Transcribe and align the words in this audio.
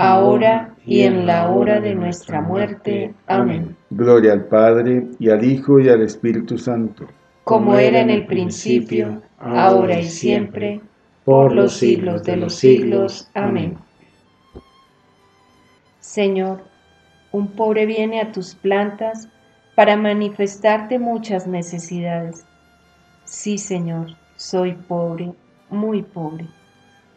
ahora 0.00 0.74
y 0.86 1.02
en 1.02 1.26
la 1.26 1.50
hora 1.50 1.80
de 1.80 1.94
nuestra 1.94 2.40
muerte. 2.40 3.14
Amén. 3.26 3.76
Gloria 3.90 4.32
al 4.32 4.46
Padre, 4.46 5.06
y 5.18 5.28
al 5.28 5.44
Hijo, 5.44 5.78
y 5.78 5.88
al 5.88 6.00
Espíritu 6.02 6.56
Santo. 6.56 7.06
Como 7.44 7.76
era 7.76 8.00
en 8.00 8.10
el 8.10 8.26
principio, 8.26 9.20
ahora 9.38 10.00
y 10.00 10.04
siempre, 10.06 10.80
por 11.24 11.52
los 11.52 11.74
siglos 11.74 12.24
de 12.24 12.36
los 12.36 12.54
siglos. 12.54 13.30
Amén. 13.34 13.76
Señor, 15.98 16.62
un 17.32 17.48
pobre 17.48 17.84
viene 17.84 18.20
a 18.20 18.32
tus 18.32 18.54
plantas 18.54 19.28
para 19.74 19.96
manifestarte 19.96 20.98
muchas 20.98 21.46
necesidades. 21.46 22.46
Sí, 23.24 23.58
Señor, 23.58 24.16
soy 24.36 24.72
pobre, 24.72 25.32
muy 25.68 26.02
pobre. 26.02 26.46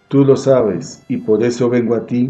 Tú 0.10 0.26
lo 0.26 0.36
sabes, 0.36 1.04
y 1.08 1.18
por 1.18 1.44
eso 1.44 1.70
vengo 1.70 1.96
a 1.96 2.06
ti 2.06 2.30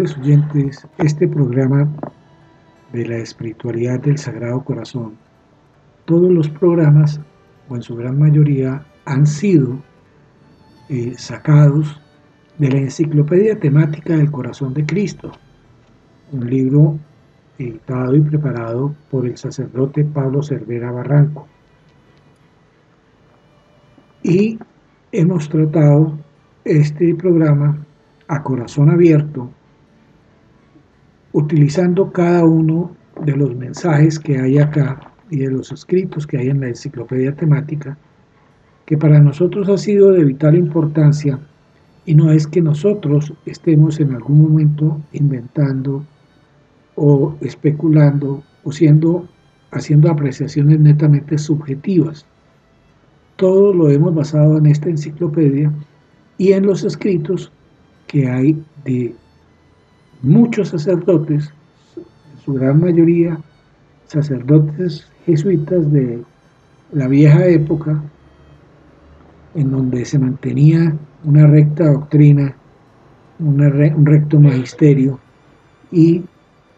Oyentes, 0.00 0.86
este 0.96 1.28
programa 1.28 1.86
de 2.90 3.06
la 3.06 3.18
espiritualidad 3.18 4.00
del 4.00 4.16
Sagrado 4.16 4.64
Corazón, 4.64 5.18
todos 6.06 6.32
los 6.32 6.48
programas, 6.48 7.20
o 7.68 7.76
en 7.76 7.82
su 7.82 7.96
gran 7.96 8.18
mayoría, 8.18 8.82
han 9.04 9.26
sido 9.26 9.78
eh, 10.88 11.12
sacados 11.18 12.00
de 12.56 12.70
la 12.70 12.78
Enciclopedia 12.78 13.60
Temática 13.60 14.16
del 14.16 14.30
Corazón 14.30 14.72
de 14.72 14.86
Cristo, 14.86 15.32
un 16.32 16.48
libro 16.48 16.98
editado 17.58 18.16
y 18.16 18.22
preparado 18.22 18.94
por 19.10 19.26
el 19.26 19.36
sacerdote 19.36 20.02
Pablo 20.06 20.42
Cervera 20.42 20.92
Barranco. 20.92 21.46
Y 24.22 24.58
hemos 25.12 25.46
tratado 25.50 26.18
este 26.64 27.14
programa 27.16 27.84
a 28.28 28.42
corazón 28.42 28.88
abierto 28.88 29.50
utilizando 31.32 32.12
cada 32.12 32.44
uno 32.44 32.94
de 33.24 33.36
los 33.36 33.54
mensajes 33.56 34.18
que 34.18 34.38
hay 34.38 34.58
acá 34.58 35.12
y 35.30 35.38
de 35.38 35.50
los 35.50 35.70
escritos 35.72 36.26
que 36.26 36.38
hay 36.38 36.48
en 36.48 36.60
la 36.60 36.68
enciclopedia 36.68 37.34
temática, 37.34 37.96
que 38.86 38.98
para 38.98 39.20
nosotros 39.20 39.68
ha 39.68 39.78
sido 39.78 40.12
de 40.12 40.24
vital 40.24 40.56
importancia 40.56 41.38
Y 42.06 42.14
no 42.14 42.32
es 42.32 42.46
que 42.46 42.60
nosotros 42.62 43.32
estemos 43.46 44.00
en 44.00 44.14
algún 44.14 44.42
momento 44.42 45.00
inventando 45.12 46.04
o 46.96 47.36
especulando 47.40 48.42
o 48.64 48.72
siendo, 48.72 49.28
haciendo 49.70 50.10
apreciaciones 50.10 50.80
netamente 50.80 51.38
subjetivas. 51.38 52.26
Todo 53.36 53.72
lo 53.72 53.90
hemos 53.90 54.14
basado 54.14 54.58
en 54.58 54.66
esta 54.66 54.88
enciclopedia 54.88 55.72
y 56.38 56.52
en 56.52 56.66
los 56.66 56.84
escritos 56.84 57.52
que 58.06 58.28
hay 58.28 58.60
de 58.84 59.14
muchos 60.22 60.68
sacerdotes, 60.68 61.52
su 62.44 62.54
gran 62.54 62.80
mayoría 62.80 63.38
sacerdotes 64.06 65.06
jesuitas 65.24 65.90
de 65.92 66.22
la 66.92 67.06
vieja 67.06 67.46
época, 67.46 68.02
en 69.54 69.70
donde 69.70 70.04
se 70.04 70.18
mantenía 70.18 70.96
una 71.24 71.46
recta 71.46 71.92
doctrina, 71.92 72.54
un 73.38 74.06
recto 74.06 74.40
magisterio 74.40 75.18
y 75.92 76.24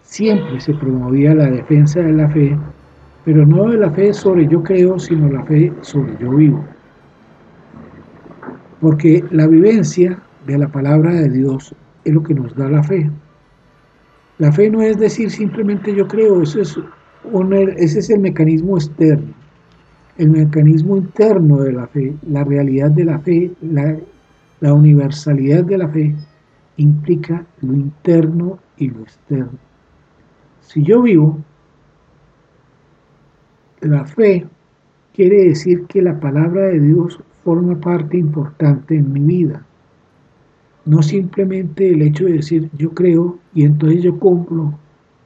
siempre 0.02 0.60
se 0.60 0.74
promovía 0.74 1.34
la 1.34 1.50
defensa 1.50 2.00
de 2.00 2.12
la 2.12 2.28
fe, 2.28 2.56
pero 3.24 3.46
no 3.46 3.70
de 3.70 3.78
la 3.78 3.90
fe 3.90 4.12
sobre 4.12 4.46
yo 4.46 4.62
creo, 4.62 4.98
sino 4.98 5.30
la 5.30 5.42
fe 5.44 5.72
sobre 5.80 6.16
yo 6.18 6.30
vivo. 6.32 6.64
Porque 8.80 9.24
la 9.30 9.46
vivencia 9.46 10.18
de 10.46 10.58
la 10.58 10.68
palabra 10.68 11.14
de 11.14 11.30
Dios 11.30 11.74
es 12.04 12.12
lo 12.12 12.22
que 12.22 12.34
nos 12.34 12.54
da 12.54 12.68
la 12.68 12.82
fe. 12.82 13.10
La 14.42 14.50
fe 14.50 14.68
no 14.68 14.82
es 14.82 14.98
decir 14.98 15.30
simplemente 15.30 15.94
yo 15.94 16.08
creo, 16.08 16.42
eso 16.42 16.60
es 16.60 16.76
ese 17.76 17.98
es 18.00 18.10
el 18.10 18.18
mecanismo 18.18 18.76
externo. 18.76 19.32
El 20.18 20.30
mecanismo 20.30 20.96
interno 20.96 21.58
de 21.58 21.72
la 21.72 21.86
fe, 21.86 22.12
la 22.28 22.42
realidad 22.42 22.90
de 22.90 23.04
la 23.04 23.20
fe, 23.20 23.52
la, 23.60 23.96
la 24.58 24.74
universalidad 24.74 25.62
de 25.62 25.78
la 25.78 25.88
fe, 25.88 26.16
implica 26.76 27.46
lo 27.60 27.74
interno 27.74 28.58
y 28.78 28.90
lo 28.90 29.02
externo. 29.02 29.60
Si 30.60 30.82
yo 30.82 31.02
vivo, 31.02 31.38
la 33.80 34.04
fe 34.04 34.44
quiere 35.14 35.50
decir 35.50 35.84
que 35.86 36.02
la 36.02 36.18
palabra 36.18 36.62
de 36.62 36.80
Dios 36.80 37.20
forma 37.44 37.78
parte 37.78 38.18
importante 38.18 38.96
en 38.96 39.12
mi 39.12 39.20
vida. 39.20 39.64
No 40.84 41.02
simplemente 41.02 41.90
el 41.90 42.02
hecho 42.02 42.24
de 42.24 42.34
decir 42.34 42.70
yo 42.76 42.90
creo 42.92 43.38
y 43.54 43.64
entonces 43.64 44.02
yo 44.02 44.18
cumplo 44.18 44.78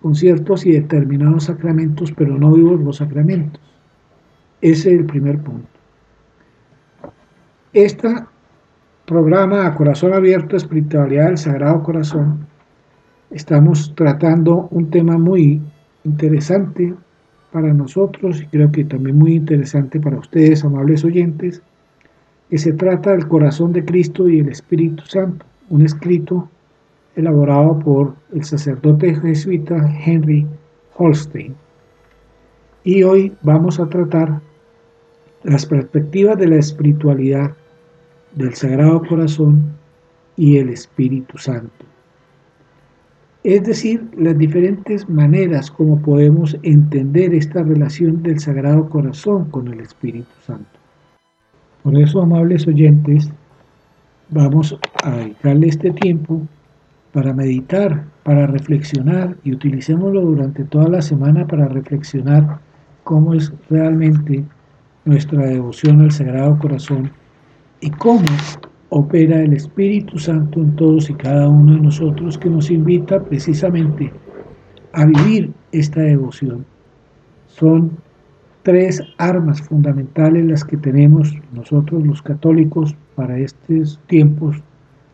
con 0.02 0.14
ciertos 0.14 0.66
y 0.66 0.72
determinados 0.72 1.44
sacramentos, 1.44 2.12
pero 2.12 2.36
no 2.36 2.52
vivo 2.52 2.76
los 2.76 2.98
sacramentos. 2.98 3.60
Ese 4.60 4.92
es 4.92 4.98
el 5.00 5.06
primer 5.06 5.38
punto. 5.40 5.68
Este 7.72 8.08
programa 9.06 9.66
a 9.66 9.74
corazón 9.74 10.12
abierto, 10.12 10.56
espiritualidad 10.56 11.26
del 11.26 11.38
Sagrado 11.38 11.82
Corazón, 11.82 12.46
estamos 13.30 13.94
tratando 13.94 14.68
un 14.70 14.90
tema 14.90 15.18
muy 15.18 15.60
interesante 16.04 16.94
para 17.52 17.72
nosotros 17.72 18.42
y 18.42 18.46
creo 18.46 18.70
que 18.70 18.84
también 18.84 19.18
muy 19.18 19.34
interesante 19.34 20.00
para 20.00 20.18
ustedes, 20.18 20.64
amables 20.64 21.04
oyentes, 21.04 21.62
que 22.50 22.58
se 22.58 22.72
trata 22.72 23.12
del 23.12 23.26
corazón 23.28 23.72
de 23.72 23.84
Cristo 23.84 24.28
y 24.28 24.40
el 24.40 24.48
Espíritu 24.48 25.04
Santo, 25.06 25.44
un 25.68 25.82
escrito 25.82 26.48
elaborado 27.16 27.78
por 27.78 28.14
el 28.32 28.44
sacerdote 28.44 29.14
jesuita 29.14 29.76
Henry 30.04 30.46
Holstein. 30.96 31.54
Y 32.84 33.02
hoy 33.02 33.32
vamos 33.42 33.80
a 33.80 33.88
tratar 33.88 34.40
las 35.42 35.66
perspectivas 35.66 36.38
de 36.38 36.48
la 36.48 36.56
espiritualidad 36.56 37.52
del 38.34 38.54
Sagrado 38.54 39.02
Corazón 39.08 39.72
y 40.36 40.58
el 40.58 40.68
Espíritu 40.68 41.38
Santo. 41.38 41.84
Es 43.42 43.62
decir, 43.62 44.04
las 44.16 44.36
diferentes 44.36 45.08
maneras 45.08 45.70
como 45.70 46.00
podemos 46.02 46.56
entender 46.62 47.32
esta 47.32 47.62
relación 47.62 48.22
del 48.22 48.40
Sagrado 48.40 48.88
Corazón 48.88 49.50
con 49.50 49.68
el 49.68 49.80
Espíritu 49.80 50.32
Santo. 50.44 50.85
Por 51.86 51.96
eso, 51.96 52.20
amables 52.20 52.66
oyentes, 52.66 53.30
vamos 54.30 54.76
a 55.04 55.18
dedicarle 55.18 55.68
este 55.68 55.92
tiempo 55.92 56.42
para 57.12 57.32
meditar, 57.32 58.06
para 58.24 58.48
reflexionar 58.48 59.36
y 59.44 59.52
utilicémoslo 59.52 60.20
durante 60.20 60.64
toda 60.64 60.88
la 60.88 61.00
semana 61.00 61.46
para 61.46 61.68
reflexionar 61.68 62.58
cómo 63.04 63.34
es 63.34 63.52
realmente 63.70 64.42
nuestra 65.04 65.46
devoción 65.46 66.00
al 66.00 66.10
Sagrado 66.10 66.58
Corazón 66.58 67.12
y 67.80 67.90
cómo 67.90 68.26
opera 68.88 69.40
el 69.42 69.52
Espíritu 69.52 70.18
Santo 70.18 70.58
en 70.58 70.74
todos 70.74 71.08
y 71.08 71.14
cada 71.14 71.48
uno 71.48 71.74
de 71.74 71.82
nosotros 71.82 72.36
que 72.36 72.50
nos 72.50 72.68
invita 72.68 73.22
precisamente 73.22 74.12
a 74.92 75.04
vivir 75.04 75.52
esta 75.70 76.00
devoción. 76.00 76.66
Son 77.46 77.92
tres 78.66 79.00
armas 79.18 79.62
fundamentales 79.62 80.44
las 80.44 80.64
que 80.64 80.76
tenemos 80.76 81.32
nosotros 81.52 82.04
los 82.04 82.20
católicos 82.20 82.96
para 83.14 83.38
estos 83.38 84.00
tiempos 84.08 84.56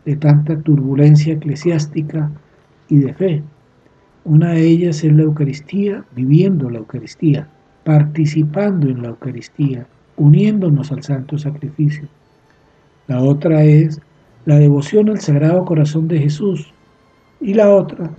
de 0.06 0.16
tanta 0.16 0.58
turbulencia 0.60 1.34
eclesiástica 1.34 2.30
y 2.88 3.00
de 3.00 3.12
fe. 3.12 3.42
Una 4.24 4.52
de 4.52 4.66
ellas 4.66 5.04
es 5.04 5.12
la 5.12 5.24
Eucaristía, 5.24 6.02
viviendo 6.16 6.70
la 6.70 6.78
Eucaristía, 6.78 7.46
participando 7.84 8.88
en 8.88 9.02
la 9.02 9.08
Eucaristía, 9.08 9.86
uniéndonos 10.16 10.90
al 10.90 11.02
santo 11.02 11.36
sacrificio. 11.36 12.08
La 13.06 13.20
otra 13.20 13.64
es 13.64 14.00
la 14.46 14.56
devoción 14.56 15.10
al 15.10 15.20
Sagrado 15.20 15.66
Corazón 15.66 16.08
de 16.08 16.20
Jesús 16.20 16.72
y 17.38 17.52
la 17.52 17.68
otra, 17.68 18.12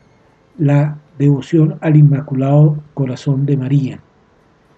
la 0.59 0.99
devoción 1.17 1.79
al 1.81 1.95
Inmaculado 1.95 2.77
Corazón 2.93 3.47
de 3.47 3.57
María. 3.57 3.99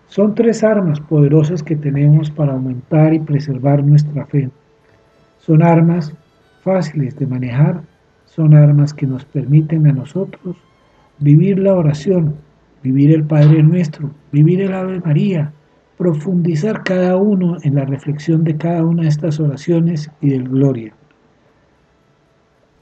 Son 0.07 0.35
tres 0.35 0.63
armas 0.63 0.99
poderosas 0.99 1.63
que 1.63 1.75
tenemos 1.75 2.29
para 2.29 2.53
aumentar 2.53 3.13
y 3.13 3.19
preservar 3.19 3.83
nuestra 3.83 4.25
fe. 4.25 4.49
Son 5.39 5.61
armas 5.61 6.13
fáciles 6.61 7.15
de 7.17 7.27
manejar, 7.27 7.81
son 8.25 8.53
armas 8.53 8.93
que 8.93 9.07
nos 9.07 9.25
permiten 9.25 9.87
a 9.87 9.93
nosotros 9.93 10.57
vivir 11.19 11.59
la 11.59 11.73
oración, 11.73 12.35
vivir 12.83 13.11
el 13.11 13.23
Padre 13.23 13.63
Nuestro, 13.63 14.11
vivir 14.31 14.61
el 14.61 14.73
Ave 14.73 14.99
María, 14.99 15.51
profundizar 15.97 16.83
cada 16.83 17.15
uno 17.15 17.57
en 17.63 17.75
la 17.75 17.85
reflexión 17.85 18.43
de 18.43 18.57
cada 18.57 18.83
una 18.83 19.03
de 19.03 19.09
estas 19.09 19.39
oraciones 19.39 20.11
y 20.21 20.29
del 20.29 20.49
Gloria. 20.49 20.93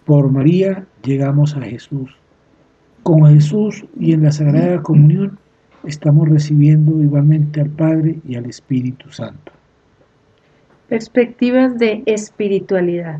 Por 0.05 0.29
María 0.29 0.85
llegamos 1.03 1.55
a 1.55 1.61
Jesús. 1.61 2.09
Con 3.03 3.25
Jesús 3.27 3.85
y 3.99 4.13
en 4.13 4.23
la 4.23 4.31
Sagrada 4.31 4.81
Comunión 4.81 5.37
estamos 5.85 6.29
recibiendo 6.29 7.01
igualmente 7.01 7.61
al 7.61 7.69
Padre 7.69 8.19
y 8.27 8.35
al 8.35 8.45
Espíritu 8.45 9.11
Santo. 9.11 9.51
Perspectivas 10.87 11.77
de 11.77 12.03
espiritualidad. 12.05 13.19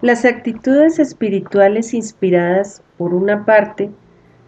Las 0.00 0.24
actitudes 0.24 0.98
espirituales 0.98 1.94
inspiradas, 1.94 2.82
por 2.98 3.14
una 3.14 3.44
parte, 3.44 3.90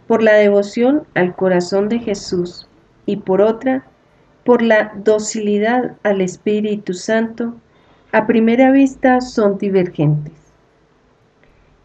por 0.06 0.22
la 0.22 0.34
devoción 0.34 1.02
al 1.14 1.34
corazón 1.34 1.88
de 1.88 1.98
Jesús 1.98 2.68
y 3.06 3.16
por 3.16 3.40
otra, 3.40 3.84
por 4.44 4.62
la 4.62 4.92
docilidad 4.96 5.96
al 6.02 6.20
Espíritu 6.20 6.94
Santo, 6.94 7.54
a 8.12 8.26
primera 8.26 8.70
vista 8.70 9.20
son 9.20 9.58
divergentes. 9.58 10.45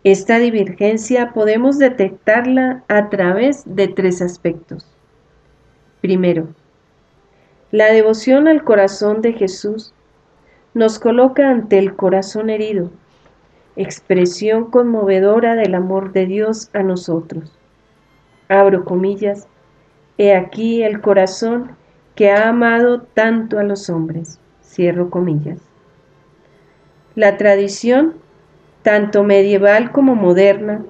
Esta 0.04 0.40
divergencia 0.40 1.32
podemos 1.32 1.78
detectarla 1.78 2.84
a 2.88 3.10
través 3.10 3.64
de 3.66 3.88
tres 3.88 4.22
aspectos. 4.22 4.88
Primero, 6.02 6.48
la 7.72 7.92
devoción 7.92 8.48
al 8.48 8.64
corazón 8.64 9.22
de 9.22 9.34
Jesús 9.34 9.94
nos 10.74 10.98
coloca 10.98 11.50
ante 11.50 11.78
el 11.78 11.96
corazón 11.96 12.50
herido, 12.50 12.90
expresión 13.76 14.72
conmovedora 14.72 15.56
del 15.56 15.76
amor 15.76 16.14
de 16.14 16.26
Dios 16.26 16.72
a 16.74 16.82
nosotros. 16.82 17.58
Abro 18.48 18.86
comillas, 18.86 19.48
he 20.18 20.36
aquí 20.36 20.82
el 20.82 21.00
corazón 21.02 21.76
que 22.16 22.32
ha 22.32 22.50
amado 22.50 23.04
tanto 23.04 23.60
a 23.60 23.64
los 23.64 23.90
hombres. 23.90 24.40
Cierro 24.64 25.10
comillas. 25.10 25.60
La 27.16 27.38
tradición, 27.38 28.16
tanto 28.84 29.24
medieval 29.24 29.91
como 29.91 30.15
moderna, 30.15 30.84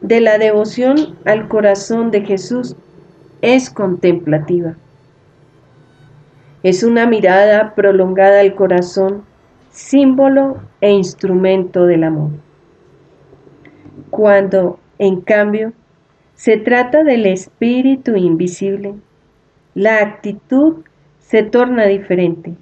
de 0.00 0.20
la 0.20 0.38
devoción 0.38 1.18
al 1.24 1.48
corazón 1.48 2.10
de 2.10 2.22
Jesús 2.22 2.74
es 3.42 3.70
contemplativa. 3.70 4.76
Es 6.62 6.82
una 6.82 7.06
mirada 7.06 7.74
prolongada 7.74 8.40
al 8.40 8.54
corazón, 8.54 9.24
símbolo 9.70 10.58
e 10.80 10.90
instrumento 10.90 11.86
del 11.86 12.04
amor. 12.04 12.30
Cuando, 14.10 14.78
en 14.98 15.20
cambio, 15.20 15.72
se 16.34 16.56
trata 16.56 17.04
del 17.04 17.26
espíritu 17.26 18.16
invisible, 18.16 18.94
la 19.74 19.98
actitud 19.98 20.84
se 21.20 21.42
torna 21.42 21.86
diferente. 21.86 22.54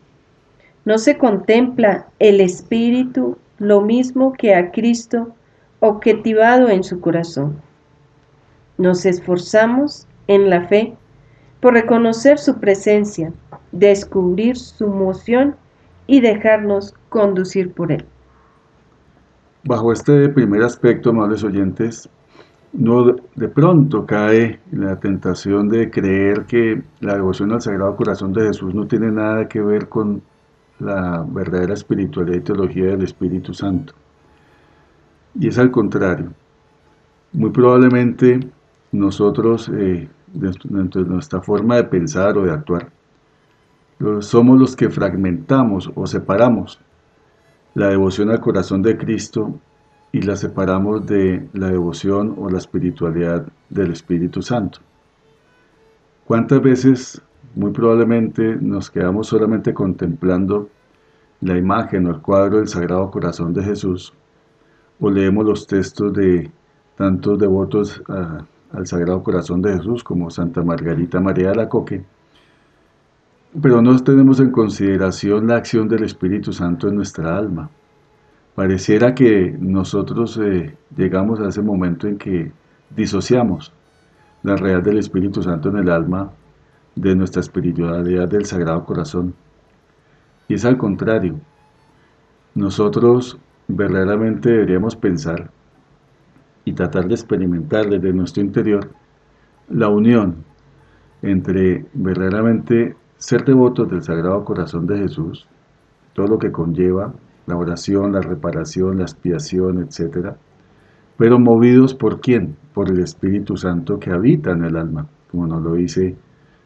No 0.85 0.99
se 0.99 1.17
contempla 1.17 2.07
el 2.19 2.41
espíritu 2.41 3.39
lo 3.59 3.81
mismo 3.81 4.33
que 4.33 4.55
a 4.55 4.71
Cristo 4.71 5.35
objetivado 5.81 6.69
en 6.69 6.83
su 6.83 7.01
corazón. 7.01 7.61
Nos 8.77 9.07
esforzamos 9.07 10.07
en 10.27 10.51
la 10.51 10.67
fe 10.67 10.97
por 11.61 11.75
reconocer 11.75 12.39
su 12.39 12.59
presencia, 12.59 13.33
descubrir 13.73 14.57
su 14.57 14.87
moción 14.89 15.57
y 16.07 16.21
dejarnos 16.21 16.95
conducir 17.09 17.73
por 17.73 17.93
él. 17.93 18.05
Bajo 19.65 19.93
este 19.93 20.29
primer 20.29 20.63
aspecto, 20.63 21.11
amables 21.11 21.43
oyentes, 21.43 22.09
no 22.73 23.17
de 23.35 23.49
pronto 23.49 24.07
cae 24.07 24.61
la 24.71 24.97
tentación 24.97 25.69
de 25.69 25.91
creer 25.91 26.45
que 26.45 26.83
la 27.01 27.15
devoción 27.15 27.53
al 27.53 27.61
Sagrado 27.61 27.97
Corazón 27.97 28.33
de 28.33 28.47
Jesús 28.47 28.75
no 28.75 28.87
tiene 28.87 29.11
nada 29.11 29.49
que 29.49 29.61
ver 29.61 29.89
con 29.89 30.23
la 30.79 31.25
verdadera 31.29 31.75
espiritualidad 31.75 32.39
y 32.39 32.41
teología 32.41 32.87
del 32.87 33.03
Espíritu 33.03 33.55
Santo. 33.55 33.95
Y 35.39 35.49
es 35.49 35.59
al 35.59 35.71
contrario. 35.71 36.33
Muy 37.33 37.51
probablemente 37.51 38.41
nosotros, 38.93 39.69
eh, 39.69 40.09
de 40.33 41.05
nuestra 41.05 41.41
forma 41.41 41.77
de 41.77 41.85
pensar 41.85 42.37
o 42.39 42.45
de 42.45 42.53
actuar, 42.53 42.91
somos 44.21 44.59
los 44.59 44.77
que 44.77 44.91
fragmentamos 44.91 45.91
o 45.95 46.07
separamos 46.07 46.81
la 47.75 47.89
devoción 47.89 48.31
al 48.31 48.41
corazón 48.41 48.83
de 48.83 48.97
Cristo 48.97 49.59
y 50.13 50.23
la 50.23 50.37
separamos 50.37 51.07
de 51.07 51.49
la 51.53 51.69
devoción 51.69 52.35
o 52.39 52.49
la 52.49 52.59
espiritualidad 52.59 53.47
del 53.69 53.93
Espíritu 53.93 54.41
Santo. 54.41 54.81
¿Cuántas 56.25 56.63
veces, 56.63 57.23
muy 57.55 57.73
probablemente, 57.73 58.57
nos 58.61 58.91
quedamos 58.91 59.27
solamente 59.27 59.75
contemplando 59.75 60.69
la 61.41 61.57
imagen 61.57 62.07
o 62.07 62.11
el 62.11 62.21
cuadro 62.21 62.59
del 62.59 62.69
Sagrado 62.69 63.11
Corazón 63.11 63.53
de 63.55 63.63
Jesús 63.63 64.13
o 65.01 65.11
leemos 65.11 65.45
los 65.45 65.67
textos 65.67 66.13
de 66.13 66.51
tantos 66.97 67.39
devotos 67.39 68.03
al 68.09 68.87
Sagrado 68.87 69.23
Corazón 69.23 69.63
de 69.63 69.75
Jesús 69.77 70.03
como 70.03 70.31
Santa 70.31 70.63
Margarita 70.63 71.21
María 71.21 71.51
de 71.51 71.57
la 71.57 71.69
Coque, 71.69 72.05
pero 73.63 73.81
no 73.81 73.97
tenemos 74.01 74.41
en 74.41 74.51
consideración 74.51 75.47
la 75.47 75.57
acción 75.57 75.89
del 75.89 76.05
Espíritu 76.05 76.53
Santo 76.53 76.89
en 76.89 76.97
nuestra 76.97 77.37
alma. 77.37 77.71
Pareciera 78.55 79.15
que 79.15 79.57
nosotros 79.59 80.39
eh, 80.43 80.77
llegamos 80.97 81.41
a 81.41 81.49
ese 81.49 81.63
momento 81.63 82.09
en 82.09 82.19
que 82.19 82.53
disociamos 82.95 83.73
la 84.43 84.57
realidad 84.57 84.83
del 84.83 84.99
Espíritu 84.99 85.43
Santo 85.43 85.69
en 85.71 85.79
el 85.79 85.91
alma 85.91 86.31
de 87.01 87.15
nuestra 87.15 87.41
espiritualidad 87.41 88.29
del 88.29 88.45
Sagrado 88.45 88.85
Corazón. 88.85 89.35
Y 90.49 90.55
es 90.55 90.65
al 90.65 90.77
contrario. 90.77 91.39
Nosotros 92.55 93.39
verdaderamente 93.69 94.51
deberíamos 94.51 94.97
pensar 94.97 95.51
y 96.65 96.73
tratar 96.73 97.07
de 97.07 97.15
experimentar 97.15 97.89
desde 97.89 98.13
nuestro 98.13 98.43
interior 98.43 98.91
la 99.69 99.89
unión 99.89 100.45
entre 101.23 101.87
verdaderamente 101.93 102.97
ser 103.17 103.45
devotos 103.45 103.91
del 103.91 104.03
Sagrado 104.03 104.45
Corazón 104.45 104.87
de 104.87 104.99
Jesús, 104.99 105.47
todo 106.15 106.27
lo 106.27 106.39
que 106.39 106.53
conlleva 106.53 107.13
la 107.47 107.57
oración, 107.57 108.13
la 108.13 108.21
reparación, 108.21 108.99
la 108.99 109.05
expiación, 109.05 109.79
etc. 109.83 110.35
Pero 111.17 111.39
movidos 111.39 111.95
por 111.95 112.21
quién? 112.21 112.57
Por 112.75 112.91
el 112.91 113.01
Espíritu 113.01 113.57
Santo 113.57 113.99
que 113.99 114.11
habita 114.11 114.53
en 114.53 114.65
el 114.65 114.77
alma, 114.77 115.07
como 115.31 115.47
nos 115.47 115.63
lo 115.63 115.75
dice 115.75 116.17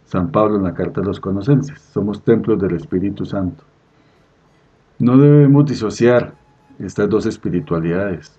San 0.05 0.31
Pablo 0.31 0.57
en 0.57 0.65
la 0.65 0.75
carta 0.75 1.01
a 1.01 1.05
los 1.05 1.21
conocenses. 1.21 1.81
Somos 1.93 2.23
templos 2.23 2.61
del 2.61 2.75
Espíritu 2.75 3.25
Santo. 3.25 3.65
No 4.99 5.17
debemos 5.17 5.67
disociar 5.67 6.35
estas 6.79 7.09
dos 7.09 7.27
espiritualidades. 7.27 8.39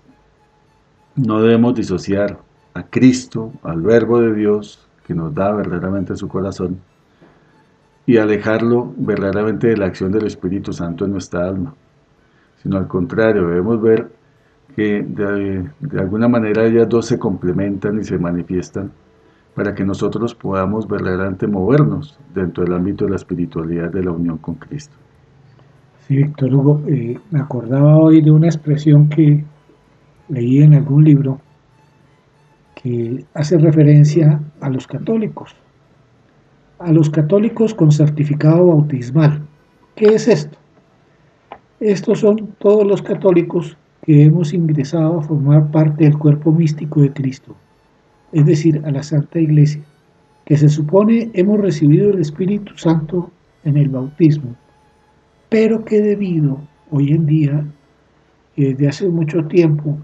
No 1.16 1.40
debemos 1.40 1.74
disociar 1.74 2.38
a 2.74 2.82
Cristo, 2.82 3.52
al 3.62 3.82
Verbo 3.82 4.20
de 4.20 4.34
Dios, 4.34 4.86
que 5.06 5.14
nos 5.14 5.34
da 5.34 5.52
verdaderamente 5.52 6.16
su 6.16 6.28
corazón, 6.28 6.80
y 8.06 8.18
alejarlo 8.18 8.92
verdaderamente 8.96 9.68
de 9.68 9.76
la 9.76 9.86
acción 9.86 10.12
del 10.12 10.26
Espíritu 10.26 10.72
Santo 10.72 11.04
en 11.04 11.12
nuestra 11.12 11.46
alma, 11.46 11.74
sino 12.62 12.76
al 12.76 12.86
contrario, 12.86 13.46
debemos 13.46 13.80
ver 13.80 14.10
que 14.74 15.02
de, 15.02 15.70
de, 15.80 16.00
alguna 16.00 16.28
manera 16.28 16.64
ellas 16.64 16.88
dos 16.88 17.06
se 17.06 17.18
complementan 17.18 18.00
y 18.00 18.04
se 18.04 18.18
manifiestan 18.18 18.90
para 19.54 19.74
que 19.74 19.84
nosotros 19.84 20.34
podamos 20.34 20.88
verdaderamente 20.88 21.46
movernos 21.46 22.18
dentro 22.34 22.64
del 22.64 22.74
ámbito 22.74 23.04
de 23.04 23.10
la 23.10 23.16
espiritualidad 23.16 23.90
de 23.90 24.04
la 24.04 24.10
unión 24.10 24.38
con 24.38 24.56
Cristo. 24.56 24.94
Sí, 26.06 26.16
Víctor 26.16 26.54
Hugo, 26.54 26.82
eh, 26.86 27.18
me 27.30 27.40
acordaba 27.40 27.96
hoy 27.96 28.20
de 28.20 28.30
una 28.30 28.48
expresión 28.48 29.08
que 29.08 29.44
leí 30.28 30.62
en 30.62 30.74
algún 30.74 31.04
libro 31.04 31.40
que 32.74 33.24
hace 33.34 33.56
referencia 33.58 34.40
a 34.60 34.68
los 34.68 34.86
católicos 34.86 35.56
a 36.78 36.92
los 36.92 37.08
católicos 37.10 37.74
con 37.74 37.90
certificado 37.92 38.66
bautismal. 38.66 39.40
¿Qué 39.94 40.06
es 40.06 40.28
esto? 40.28 40.58
Estos 41.80 42.20
son 42.20 42.54
todos 42.58 42.86
los 42.86 43.02
católicos 43.02 43.76
que 44.02 44.24
hemos 44.24 44.52
ingresado 44.52 45.18
a 45.18 45.22
formar 45.22 45.70
parte 45.70 46.04
del 46.04 46.18
cuerpo 46.18 46.52
místico 46.52 47.00
de 47.00 47.12
Cristo, 47.12 47.56
es 48.34 48.44
decir, 48.44 48.82
a 48.84 48.90
la 48.90 49.02
Santa 49.02 49.38
Iglesia, 49.38 49.80
que 50.44 50.56
se 50.56 50.68
supone 50.68 51.30
hemos 51.34 51.60
recibido 51.60 52.10
el 52.10 52.20
Espíritu 52.20 52.76
Santo 52.76 53.30
en 53.62 53.76
el 53.76 53.88
bautismo, 53.88 54.56
pero 55.48 55.84
que 55.84 56.00
debido 56.00 56.60
hoy 56.90 57.12
en 57.12 57.26
día, 57.26 57.64
desde 58.56 58.88
hace 58.88 59.08
mucho 59.08 59.44
tiempo, 59.44 59.96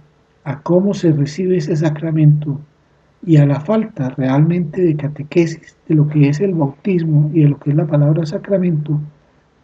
a 0.45 0.63
cómo 0.63 0.95
se 0.95 1.13
recibe 1.13 1.57
ese 1.57 1.77
sacramento 1.77 2.61
y 3.27 3.37
a 3.37 3.47
la 3.47 3.61
falta 3.61 4.11
realmente 4.11 4.81
de 4.81 4.97
catequesis 4.97 5.77
de 5.89 5.97
lo 5.97 6.09
que 6.09 6.29
es 6.29 6.41
el 6.41 6.55
bautismo 6.55 7.31
y 7.35 7.43
de 7.43 7.49
lo 7.51 7.59
que 7.59 7.71
es 7.71 7.77
la 7.77 7.87
palabra 7.87 8.25
sacramento, 8.25 8.99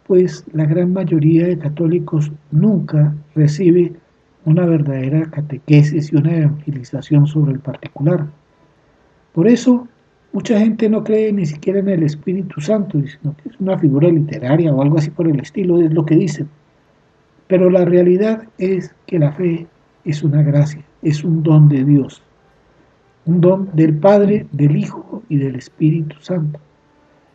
pues 0.05 0.45
la 0.53 0.65
gran 0.65 0.91
mayoría 0.93 1.47
de 1.47 1.57
católicos 1.57 2.31
nunca 2.51 3.15
recibe 3.33 3.93
una 4.45 4.65
verdadera 4.65 5.29
catequesis 5.31 6.11
y 6.11 6.17
una 6.17 6.35
evangelización 6.35 7.27
sobre 7.27 7.53
el 7.53 7.59
particular. 7.59 8.27
Por 9.37 9.47
eso, 9.47 9.87
mucha 10.33 10.57
gente 10.57 10.89
no 10.89 11.03
cree 11.03 11.31
ni 11.31 11.45
siquiera 11.45 11.77
en 11.77 11.89
el 11.89 12.01
Espíritu 12.01 12.59
Santo, 12.59 12.99
sino 13.05 13.37
que 13.37 13.49
es 13.49 13.59
una 13.59 13.77
figura 13.77 14.09
literaria 14.09 14.73
o 14.73 14.81
algo 14.81 14.97
así 14.97 15.11
por 15.11 15.27
el 15.27 15.39
estilo, 15.39 15.79
es 15.79 15.93
lo 15.93 16.03
que 16.03 16.15
dicen. 16.15 16.49
Pero 17.45 17.69
la 17.69 17.85
realidad 17.85 18.41
es 18.57 18.95
que 19.05 19.19
la 19.19 19.31
fe 19.33 19.67
es 20.05 20.23
una 20.23 20.41
gracia, 20.41 20.83
es 21.03 21.23
un 21.23 21.43
don 21.43 21.69
de 21.69 21.83
Dios 21.85 22.23
un 23.27 23.41
don 23.41 23.69
del 23.73 23.93
Padre, 23.97 24.47
del 24.51 24.75
Hijo 24.75 25.21
y 25.29 25.37
del 25.37 25.55
Espíritu 25.55 26.15
Santo. 26.21 26.59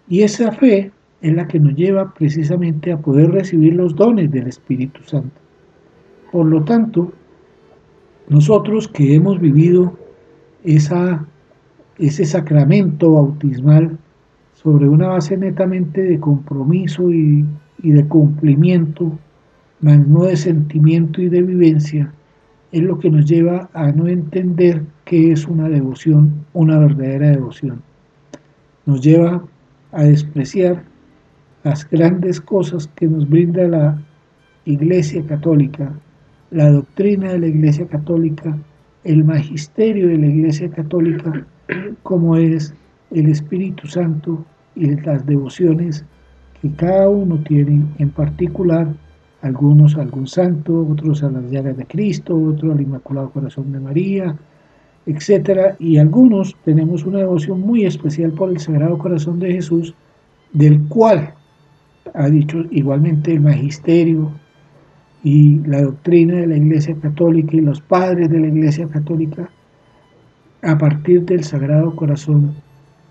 Y 0.09 0.23
esa 0.23 0.51
fe 0.51 0.91
es 1.21 1.33
la 1.35 1.47
que 1.47 1.61
nos 1.61 1.75
lleva 1.75 2.13
precisamente 2.15 2.91
a 2.91 2.99
poder 2.99 3.31
recibir 3.31 3.75
los 3.75 3.95
dones 3.95 4.31
del 4.31 4.49
Espíritu 4.49 5.03
Santo. 5.05 5.39
Por 6.33 6.47
lo 6.47 6.65
tanto, 6.65 7.13
nosotros 8.29 8.89
que 8.89 9.15
hemos 9.15 9.39
vivido 9.39 9.97
esa, 10.65 11.27
ese 12.07 12.25
sacramento 12.25 13.13
bautismal 13.13 13.97
sobre 14.55 14.89
una 14.89 15.09
base 15.09 15.37
netamente 15.37 16.03
de 16.03 16.19
compromiso 16.19 17.11
y, 17.13 17.47
de 17.83 18.05
cumplimiento, 18.07 19.17
más 19.81 20.05
no 20.07 20.25
de 20.25 20.37
sentimiento 20.37 21.23
y 21.23 21.29
de 21.29 21.43
vivencia, 21.43 22.13
es 22.73 22.83
lo 22.83 22.99
que 22.99 23.11
nos 23.11 23.27
lleva 23.27 23.71
a 23.73 23.93
no 23.93 24.09
entender 24.09 24.83
qué 25.05 25.31
es 25.31 25.47
una 25.47 25.69
devoción, 25.69 26.45
una 26.55 26.79
verdadera 26.79 27.31
devoción. 27.31 27.83
Nos 28.87 29.01
lleva 29.01 29.45
a 29.93 30.03
despreciar 30.03 30.83
las 31.63 31.89
grandes 31.89 32.41
cosas 32.41 32.89
que 32.97 33.07
nos 33.07 33.29
brinda 33.29 33.69
la 33.69 34.03
Iglesia 34.65 35.25
Católica, 35.25 35.93
la 36.51 36.69
doctrina 36.69 37.33
de 37.33 37.39
la 37.39 37.47
Iglesia 37.47 37.87
Católica, 37.87 38.57
el 39.05 39.25
magisterio 39.25 40.09
de 40.09 40.19
la 40.19 40.27
Iglesia 40.27 40.71
Católica, 40.71 41.47
como 42.03 42.37
es 42.37 42.75
el 43.11 43.29
Espíritu 43.29 43.87
Santo 43.87 44.45
y 44.75 44.97
las 45.01 45.27
devociones 45.27 46.05
que 46.61 46.71
cada 46.73 47.09
uno 47.09 47.39
tiene 47.39 47.85
en 47.99 48.11
particular 48.11 48.89
algunos 49.43 49.97
a 49.97 50.03
algún 50.03 50.27
santo, 50.27 50.87
otros 50.89 51.23
a 51.23 51.31
las 51.31 51.51
llagas 51.51 51.77
de 51.77 51.85
Cristo, 51.87 52.37
otros 52.37 52.73
al 52.73 52.81
Inmaculado 52.81 53.31
Corazón 53.31 53.73
de 53.73 53.81
María, 53.81 54.37
etc. 55.07 55.75
Y 55.79 55.99
algunos 55.99 56.57
tenemos 56.65 57.05
una 57.05 57.19
devoción 57.19 57.61
muy 57.61 57.85
especial 57.85 58.33
por 58.33 58.51
el 58.51 58.61
Sagrado 58.61 58.99
Corazón 58.99 59.41
de 59.41 59.53
Jesús, 59.53 59.95
del 60.53 60.87
cual 60.89 61.35
ha 62.15 62.29
dicho 62.29 62.65
igualmente 62.71 63.33
el 63.33 63.41
magisterio 63.41 64.31
y 65.25 65.59
la 65.67 65.83
doctrina 65.83 66.35
de 66.35 66.47
la 66.47 66.57
Iglesia 66.57 66.97
Católica 67.01 67.57
y 67.57 67.61
los 67.61 67.81
padres 67.81 68.31
de 68.31 68.41
la 68.41 68.49
Iglesia 68.49 68.89
Católica, 68.89 69.51
a 70.63 70.79
partir 70.79 71.23
del 71.25 71.43
Sagrado 71.43 71.95
Corazón, 71.97 72.55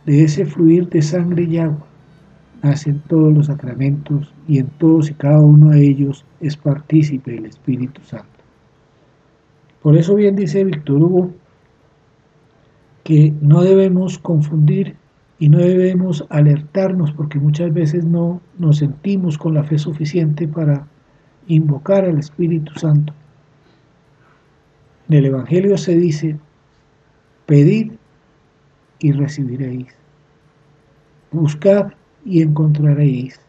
de 0.05 0.23
ese 0.23 0.45
fluir 0.45 0.89
de 0.89 1.01
sangre 1.01 1.43
y 1.43 1.57
agua, 1.57 1.85
nacen 2.63 3.01
todos 3.07 3.33
los 3.33 3.47
sacramentos 3.47 4.33
y 4.47 4.59
en 4.59 4.67
todos 4.77 5.09
y 5.09 5.13
cada 5.13 5.39
uno 5.39 5.69
de 5.69 5.85
ellos 5.85 6.25
es 6.39 6.55
partícipe 6.55 7.35
el 7.35 7.45
Espíritu 7.45 8.01
Santo. 8.03 8.27
Por 9.81 9.97
eso 9.97 10.15
bien 10.15 10.35
dice 10.35 10.63
Víctor 10.63 11.01
Hugo 11.01 11.31
que 13.03 13.33
no 13.41 13.63
debemos 13.63 14.19
confundir 14.19 14.95
y 15.39 15.49
no 15.49 15.57
debemos 15.57 16.25
alertarnos 16.29 17.11
porque 17.11 17.39
muchas 17.39 17.73
veces 17.73 18.05
no 18.05 18.41
nos 18.59 18.77
sentimos 18.77 19.39
con 19.39 19.55
la 19.55 19.63
fe 19.63 19.79
suficiente 19.79 20.47
para 20.47 20.85
invocar 21.47 22.05
al 22.05 22.19
Espíritu 22.19 22.73
Santo. 22.75 23.13
En 25.09 25.17
el 25.17 25.25
Evangelio 25.25 25.77
se 25.77 25.95
dice, 25.95 26.37
pedid 27.51 27.91
y 28.99 29.11
recibiréis, 29.11 29.93
buscad 31.33 31.91
y 32.23 32.41
encontraréis, 32.41 33.41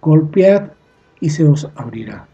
golpead 0.00 0.70
y 1.20 1.28
se 1.28 1.44
os 1.46 1.68
abrirá. 1.74 2.26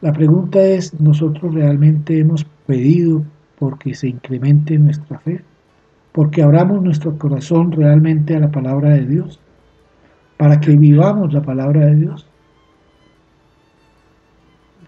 La 0.00 0.12
pregunta 0.12 0.60
es, 0.60 1.00
¿nosotros 1.00 1.54
realmente 1.54 2.18
hemos 2.18 2.44
pedido 2.66 3.22
porque 3.56 3.94
se 3.94 4.08
incremente 4.08 4.76
nuestra 4.78 5.20
fe? 5.20 5.44
¿Porque 6.10 6.42
abramos 6.42 6.82
nuestro 6.82 7.16
corazón 7.16 7.70
realmente 7.70 8.34
a 8.34 8.40
la 8.40 8.50
palabra 8.50 8.88
de 8.94 9.06
Dios? 9.06 9.38
¿Para 10.38 10.58
que 10.58 10.74
vivamos 10.74 11.32
la 11.32 11.42
palabra 11.42 11.86
de 11.86 11.94
Dios? 11.94 12.26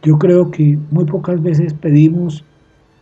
Yo 0.03 0.19
creo 0.19 0.51
que 0.51 0.77
muy 0.91 1.05
pocas 1.05 1.41
veces 1.41 1.75
pedimos 1.75 2.45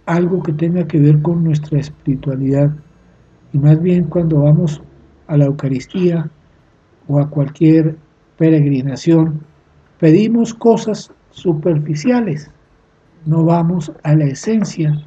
algo 0.08 0.42
que 0.42 0.54
tenga 0.54 0.86
que 0.88 0.98
ver 0.98 1.20
con 1.20 1.44
nuestra 1.44 1.78
espiritualidad 1.78 2.70
y 3.52 3.58
más 3.58 3.80
bien 3.80 4.04
cuando 4.04 4.40
vamos 4.40 4.80
a 5.26 5.36
la 5.36 5.44
Eucaristía 5.44 6.30
o 7.06 7.20
a 7.20 7.28
cualquier 7.28 7.96
peregrinación, 8.38 9.40
pedimos 9.98 10.54
cosas 10.54 11.12
superficiales, 11.30 12.50
no 13.26 13.44
vamos 13.44 13.92
a 14.02 14.14
la 14.14 14.24
esencia 14.24 14.98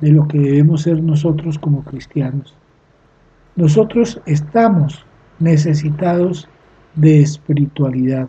de 0.00 0.10
lo 0.10 0.26
que 0.26 0.40
debemos 0.40 0.82
ser 0.82 1.00
nosotros 1.04 1.56
como 1.56 1.84
cristianos. 1.84 2.56
Nosotros 3.54 4.20
estamos 4.26 5.06
necesitados 5.38 6.48
de 6.96 7.20
espiritualidad. 7.20 8.28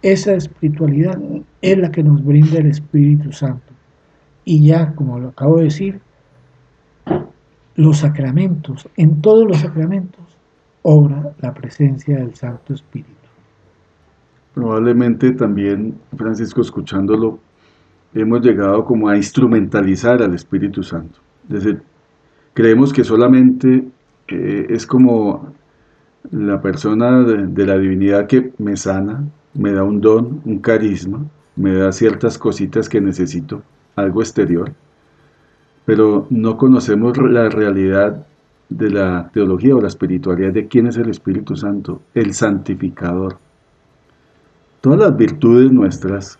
Esa 0.00 0.32
espiritualidad 0.32 1.18
es 1.60 1.76
la 1.76 1.90
que 1.90 2.02
nos 2.02 2.24
brinda 2.24 2.58
el 2.58 2.68
Espíritu 2.68 3.32
Santo. 3.32 3.77
Y 4.48 4.62
ya, 4.62 4.94
como 4.94 5.18
lo 5.18 5.28
acabo 5.28 5.58
de 5.58 5.64
decir, 5.64 6.00
los 7.74 7.98
sacramentos, 7.98 8.88
en 8.96 9.20
todos 9.20 9.46
los 9.46 9.58
sacramentos, 9.58 10.24
obra 10.80 11.34
la 11.42 11.52
presencia 11.52 12.16
del 12.16 12.34
Santo 12.34 12.72
Espíritu. 12.72 13.12
Probablemente 14.54 15.32
también, 15.32 15.98
Francisco, 16.16 16.62
escuchándolo, 16.62 17.38
hemos 18.14 18.40
llegado 18.40 18.86
como 18.86 19.10
a 19.10 19.18
instrumentalizar 19.18 20.22
al 20.22 20.32
Espíritu 20.32 20.82
Santo. 20.82 21.18
Desde, 21.46 21.78
creemos 22.54 22.90
que 22.90 23.04
solamente 23.04 23.86
eh, 24.28 24.66
es 24.70 24.86
como 24.86 25.52
la 26.30 26.62
persona 26.62 27.22
de, 27.22 27.66
la 27.66 27.76
divinidad 27.76 28.26
que 28.26 28.50
me 28.56 28.78
sana, 28.78 29.28
me 29.52 29.72
da 29.72 29.84
un 29.84 30.00
don, 30.00 30.40
un 30.46 30.58
carisma, 30.60 31.26
me 31.54 31.74
da 31.74 31.92
ciertas 31.92 32.38
cositas 32.38 32.88
que 32.88 33.02
necesito, 33.02 33.62
algo 33.98 34.20
exterior, 34.22 34.72
pero 35.84 36.26
no 36.30 36.56
conocemos 36.56 37.16
la 37.18 37.48
realidad 37.48 38.26
de 38.68 38.90
la 38.90 39.30
teología 39.32 39.74
o 39.74 39.80
la 39.80 39.88
espiritualidad 39.88 40.52
de 40.52 40.68
quién 40.68 40.86
es 40.86 40.96
el 40.96 41.08
Espíritu 41.08 41.56
Santo, 41.56 42.02
el 42.14 42.34
santificador. 42.34 43.38
Todas 44.80 45.00
las 45.00 45.16
virtudes 45.16 45.72
nuestras, 45.72 46.38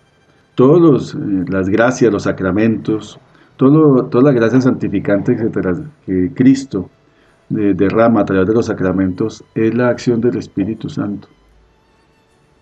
todas 0.55 1.15
eh, 1.15 1.19
las 1.49 1.69
gracias, 1.69 2.13
los 2.13 2.25
sacramentos, 2.25 3.19
todo, 3.57 4.05
toda 4.07 4.25
la 4.25 4.33
gracia 4.33 4.61
santificante 4.61 5.37
que 6.07 6.33
Cristo 6.35 6.91
derrama 7.49 8.21
a 8.21 8.25
través 8.25 8.47
de 8.47 8.55
los 8.55 8.67
sacramentos 8.67 9.43
es 9.55 9.75
la 9.75 9.89
acción 9.89 10.21
del 10.21 10.37
Espíritu 10.37 10.89
Santo. 10.89 11.29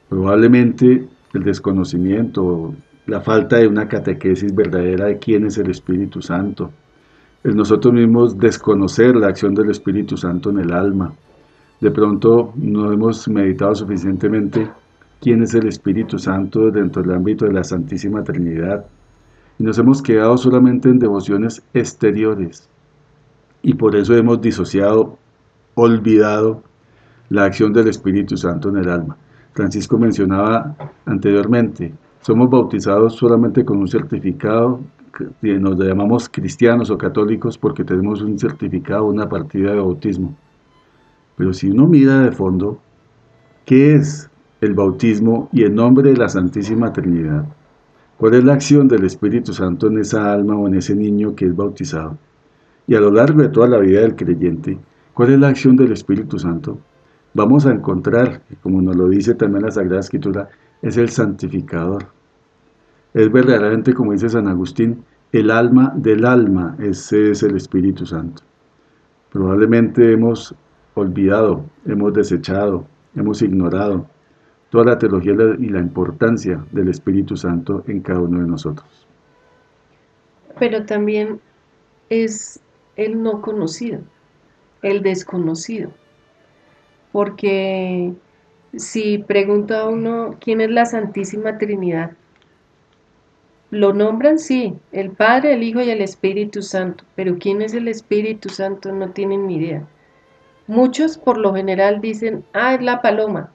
Probablemente 0.08 1.06
el 1.34 1.42
desconocimiento, 1.42 2.74
la 3.06 3.20
falta 3.20 3.56
de 3.56 3.68
una 3.68 3.88
catequesis 3.88 4.54
verdadera 4.54 5.06
de 5.06 5.18
quién 5.18 5.46
es 5.46 5.58
el 5.58 5.70
Espíritu 5.70 6.20
Santo, 6.20 6.72
el 7.44 7.54
nosotros 7.54 7.94
mismos 7.94 8.36
desconocer 8.36 9.14
la 9.14 9.28
acción 9.28 9.54
del 9.54 9.70
Espíritu 9.70 10.16
Santo 10.16 10.50
en 10.50 10.58
el 10.58 10.72
alma. 10.72 11.12
De 11.80 11.90
pronto 11.92 12.52
no 12.56 12.92
hemos 12.92 13.28
meditado 13.28 13.74
suficientemente 13.74 14.68
quién 15.20 15.42
es 15.42 15.54
el 15.54 15.68
Espíritu 15.68 16.18
Santo 16.18 16.70
dentro 16.72 17.02
del 17.02 17.12
ámbito 17.12 17.44
de 17.44 17.52
la 17.52 17.62
Santísima 17.62 18.24
Trinidad. 18.24 18.84
Y 19.58 19.62
nos 19.62 19.78
hemos 19.78 20.02
quedado 20.02 20.36
solamente 20.36 20.88
en 20.88 20.98
devociones 20.98 21.62
exteriores. 21.72 22.68
Y 23.62 23.74
por 23.74 23.94
eso 23.94 24.14
hemos 24.14 24.40
disociado, 24.40 25.16
olvidado 25.74 26.62
la 27.28 27.44
acción 27.44 27.72
del 27.72 27.88
Espíritu 27.88 28.36
Santo 28.36 28.70
en 28.70 28.78
el 28.78 28.88
alma. 28.88 29.16
Francisco 29.52 29.98
mencionaba 29.98 30.74
anteriormente, 31.04 31.94
somos 32.26 32.50
bautizados 32.50 33.14
solamente 33.14 33.64
con 33.64 33.78
un 33.78 33.86
certificado 33.86 34.80
nos 35.40 35.78
llamamos 35.78 36.28
cristianos 36.28 36.90
o 36.90 36.98
católicos 36.98 37.56
porque 37.56 37.84
tenemos 37.84 38.20
un 38.20 38.36
certificado, 38.36 39.04
una 39.04 39.28
partida 39.28 39.70
de 39.70 39.76
bautismo. 39.76 40.36
Pero 41.36 41.52
si 41.52 41.70
uno 41.70 41.86
mira 41.86 42.22
de 42.22 42.32
fondo, 42.32 42.80
¿qué 43.64 43.94
es 43.94 44.28
el 44.60 44.74
bautismo 44.74 45.48
y 45.52 45.62
el 45.62 45.72
nombre 45.72 46.10
de 46.10 46.16
la 46.16 46.28
Santísima 46.28 46.92
Trinidad? 46.92 47.44
¿Cuál 48.18 48.34
es 48.34 48.42
la 48.42 48.54
acción 48.54 48.88
del 48.88 49.04
Espíritu 49.04 49.52
Santo 49.52 49.86
en 49.86 50.00
esa 50.00 50.32
alma 50.32 50.56
o 50.56 50.66
en 50.66 50.74
ese 50.74 50.96
niño 50.96 51.36
que 51.36 51.46
es 51.46 51.54
bautizado? 51.54 52.18
Y 52.88 52.96
a 52.96 53.00
lo 53.00 53.12
largo 53.12 53.40
de 53.40 53.50
toda 53.50 53.68
la 53.68 53.78
vida 53.78 54.00
del 54.00 54.16
creyente, 54.16 54.76
¿cuál 55.14 55.30
es 55.30 55.38
la 55.38 55.48
acción 55.48 55.76
del 55.76 55.92
Espíritu 55.92 56.40
Santo? 56.40 56.76
Vamos 57.34 57.66
a 57.66 57.70
encontrar, 57.70 58.42
como 58.64 58.82
nos 58.82 58.96
lo 58.96 59.08
dice 59.08 59.34
también 59.36 59.64
la 59.64 59.70
Sagrada 59.70 60.00
Escritura, 60.00 60.48
es 60.82 60.96
el 60.96 61.08
santificador 61.08 62.15
es 63.16 63.32
verdaderamente, 63.32 63.94
como 63.94 64.12
dice 64.12 64.28
San 64.28 64.46
Agustín, 64.46 65.02
el 65.32 65.50
alma 65.50 65.90
del 65.96 66.26
alma, 66.26 66.76
ese 66.78 67.30
es 67.30 67.42
el 67.42 67.56
Espíritu 67.56 68.04
Santo. 68.04 68.42
Probablemente 69.32 70.12
hemos 70.12 70.54
olvidado, 70.92 71.64
hemos 71.86 72.12
desechado, 72.12 72.86
hemos 73.14 73.40
ignorado 73.40 74.06
toda 74.68 74.84
la 74.84 74.98
teología 74.98 75.32
y 75.58 75.70
la 75.70 75.80
importancia 75.80 76.62
del 76.72 76.88
Espíritu 76.88 77.38
Santo 77.38 77.82
en 77.86 78.00
cada 78.00 78.20
uno 78.20 78.40
de 78.40 78.48
nosotros. 78.48 79.06
Pero 80.58 80.84
también 80.84 81.40
es 82.10 82.60
el 82.96 83.22
no 83.22 83.40
conocido, 83.40 84.00
el 84.82 85.02
desconocido. 85.02 85.90
Porque 87.12 88.12
si 88.76 89.16
pregunta 89.26 89.80
a 89.80 89.88
uno 89.88 90.36
quién 90.38 90.60
es 90.60 90.70
la 90.70 90.84
Santísima 90.84 91.56
Trinidad, 91.56 92.10
lo 93.70 93.92
nombran, 93.92 94.38
sí, 94.38 94.74
el 94.92 95.10
Padre, 95.10 95.54
el 95.54 95.62
Hijo 95.62 95.80
y 95.80 95.90
el 95.90 96.00
Espíritu 96.00 96.62
Santo, 96.62 97.04
pero 97.16 97.36
¿quién 97.38 97.62
es 97.62 97.74
el 97.74 97.88
Espíritu 97.88 98.48
Santo? 98.48 98.92
No 98.92 99.10
tienen 99.10 99.46
ni 99.46 99.56
idea. 99.56 99.86
Muchos 100.68 101.18
por 101.18 101.36
lo 101.36 101.54
general 101.54 102.00
dicen, 102.00 102.44
ah, 102.52 102.74
es 102.74 102.82
la 102.82 103.02
paloma. 103.02 103.52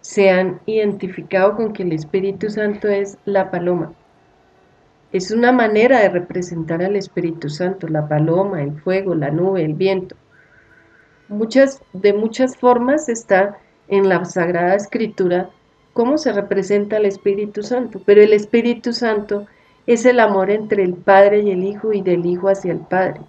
Se 0.00 0.30
han 0.30 0.60
identificado 0.66 1.56
con 1.56 1.72
que 1.72 1.82
el 1.82 1.92
Espíritu 1.92 2.50
Santo 2.50 2.88
es 2.88 3.18
la 3.24 3.50
paloma. 3.50 3.92
Es 5.12 5.30
una 5.30 5.52
manera 5.52 6.00
de 6.00 6.08
representar 6.08 6.82
al 6.82 6.96
Espíritu 6.96 7.48
Santo, 7.48 7.86
la 7.88 8.08
paloma, 8.08 8.62
el 8.62 8.80
fuego, 8.80 9.14
la 9.14 9.30
nube, 9.30 9.64
el 9.64 9.74
viento. 9.74 10.16
Muchas, 11.28 11.82
de 11.92 12.12
muchas 12.12 12.56
formas 12.56 13.08
está 13.08 13.58
en 13.88 14.08
la 14.08 14.24
Sagrada 14.24 14.74
Escritura 14.74 15.50
cómo 15.92 16.18
se 16.18 16.32
representa 16.32 16.96
el 16.96 17.06
Espíritu 17.06 17.62
Santo, 17.62 18.00
pero 18.04 18.22
el 18.22 18.32
Espíritu 18.32 18.92
Santo 18.92 19.46
es 19.86 20.06
el 20.06 20.20
amor 20.20 20.50
entre 20.50 20.84
el 20.84 20.94
Padre 20.94 21.40
y 21.40 21.50
el 21.50 21.64
Hijo 21.64 21.92
y 21.92 22.02
del 22.02 22.24
Hijo 22.24 22.48
hacia 22.48 22.72
el 22.72 22.80
Padre. 22.80 23.20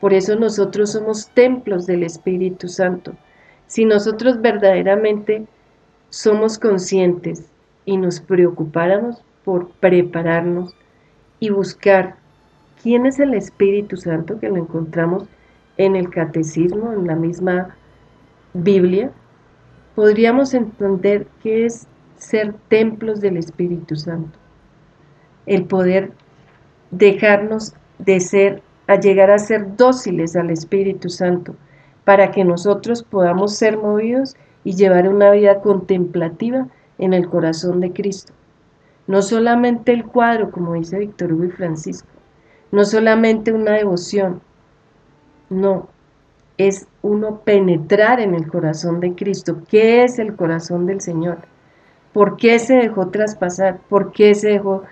Por 0.00 0.12
eso 0.12 0.36
nosotros 0.36 0.92
somos 0.92 1.28
templos 1.30 1.86
del 1.86 2.02
Espíritu 2.02 2.68
Santo. 2.68 3.14
Si 3.66 3.84
nosotros 3.84 4.40
verdaderamente 4.40 5.46
somos 6.10 6.58
conscientes 6.58 7.46
y 7.86 7.96
nos 7.96 8.20
preocupáramos 8.20 9.22
por 9.44 9.70
prepararnos 9.80 10.74
y 11.40 11.50
buscar 11.50 12.16
quién 12.82 13.06
es 13.06 13.18
el 13.18 13.34
Espíritu 13.34 13.96
Santo, 13.96 14.38
que 14.38 14.48
lo 14.48 14.56
encontramos 14.56 15.24
en 15.76 15.96
el 15.96 16.10
catecismo, 16.10 16.92
en 16.92 17.06
la 17.06 17.16
misma 17.16 17.76
Biblia, 18.52 19.10
podríamos 19.94 20.54
entender 20.54 21.26
qué 21.42 21.66
es 21.66 21.86
ser 22.16 22.54
templos 22.68 23.20
del 23.20 23.36
Espíritu 23.36 23.96
Santo. 23.96 24.38
El 25.46 25.64
poder 25.64 26.12
dejarnos 26.90 27.74
de 27.98 28.20
ser, 28.20 28.62
a 28.86 28.96
llegar 28.96 29.30
a 29.30 29.38
ser 29.38 29.76
dóciles 29.76 30.36
al 30.36 30.50
Espíritu 30.50 31.08
Santo, 31.08 31.54
para 32.04 32.30
que 32.30 32.44
nosotros 32.44 33.02
podamos 33.02 33.54
ser 33.54 33.78
movidos 33.78 34.36
y 34.62 34.74
llevar 34.74 35.08
una 35.08 35.30
vida 35.30 35.60
contemplativa 35.60 36.68
en 36.98 37.14
el 37.14 37.28
corazón 37.28 37.80
de 37.80 37.92
Cristo. 37.92 38.32
No 39.06 39.22
solamente 39.22 39.92
el 39.92 40.04
cuadro, 40.04 40.50
como 40.50 40.74
dice 40.74 40.98
Víctor 40.98 41.32
Hugo 41.32 41.44
y 41.44 41.50
Francisco, 41.50 42.08
no 42.72 42.84
solamente 42.84 43.52
una 43.52 43.72
devoción, 43.72 44.40
no, 45.50 45.88
es 46.58 46.86
uno 47.02 47.40
penetrar 47.40 48.20
en 48.20 48.34
el 48.34 48.46
corazón 48.46 49.00
de 49.00 49.14
Cristo. 49.14 49.58
¿Qué 49.68 50.04
es 50.04 50.18
el 50.18 50.36
corazón 50.36 50.86
del 50.86 51.00
Señor? 51.00 51.38
¿Por 52.12 52.36
qué 52.36 52.58
se 52.58 52.74
dejó 52.74 53.08
traspasar? 53.08 53.78
¿Por 53.88 54.12
qué 54.12 54.34
se 54.34 54.50
dejó 54.50 54.84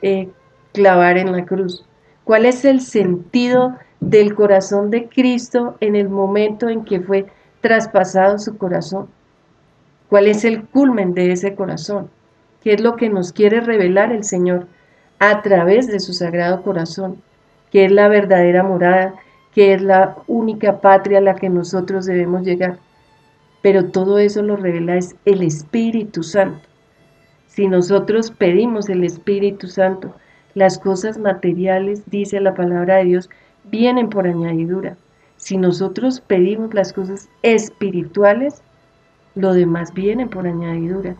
eh, 0.00 0.28
clavar 0.72 1.18
en 1.18 1.32
la 1.32 1.44
cruz? 1.44 1.84
¿Cuál 2.24 2.46
es 2.46 2.64
el 2.64 2.80
sentido 2.80 3.76
del 4.00 4.34
corazón 4.34 4.90
de 4.90 5.08
Cristo 5.08 5.76
en 5.80 5.96
el 5.96 6.08
momento 6.08 6.68
en 6.68 6.84
que 6.84 7.00
fue 7.00 7.26
traspasado 7.60 8.38
su 8.38 8.56
corazón? 8.56 9.08
¿Cuál 10.08 10.28
es 10.28 10.44
el 10.44 10.64
culmen 10.64 11.14
de 11.14 11.32
ese 11.32 11.54
corazón? 11.54 12.10
¿Qué 12.62 12.74
es 12.74 12.80
lo 12.80 12.96
que 12.96 13.08
nos 13.08 13.32
quiere 13.32 13.60
revelar 13.60 14.12
el 14.12 14.24
Señor 14.24 14.66
a 15.18 15.42
través 15.42 15.88
de 15.88 16.00
su 16.00 16.12
sagrado 16.12 16.62
corazón? 16.62 17.20
¿Qué 17.72 17.86
es 17.86 17.92
la 17.92 18.08
verdadera 18.08 18.62
morada? 18.62 19.14
Que 19.58 19.74
es 19.74 19.82
la 19.82 20.16
única 20.28 20.80
patria 20.80 21.18
a 21.18 21.20
la 21.20 21.34
que 21.34 21.48
nosotros 21.48 22.06
debemos 22.06 22.42
llegar. 22.42 22.78
Pero 23.60 23.86
todo 23.86 24.20
eso 24.20 24.40
lo 24.40 24.54
revela 24.54 24.94
es 24.96 25.16
el 25.24 25.42
Espíritu 25.42 26.22
Santo. 26.22 26.60
Si 27.48 27.66
nosotros 27.66 28.30
pedimos 28.30 28.88
el 28.88 29.02
Espíritu 29.02 29.66
Santo, 29.66 30.14
las 30.54 30.78
cosas 30.78 31.18
materiales, 31.18 32.08
dice 32.08 32.38
la 32.38 32.54
palabra 32.54 32.98
de 32.98 33.06
Dios, 33.06 33.30
vienen 33.64 34.10
por 34.10 34.28
añadidura. 34.28 34.96
Si 35.38 35.56
nosotros 35.56 36.20
pedimos 36.20 36.72
las 36.72 36.92
cosas 36.92 37.28
espirituales, 37.42 38.62
lo 39.34 39.54
demás 39.54 39.92
viene 39.92 40.28
por 40.28 40.46
añadidura. 40.46 41.16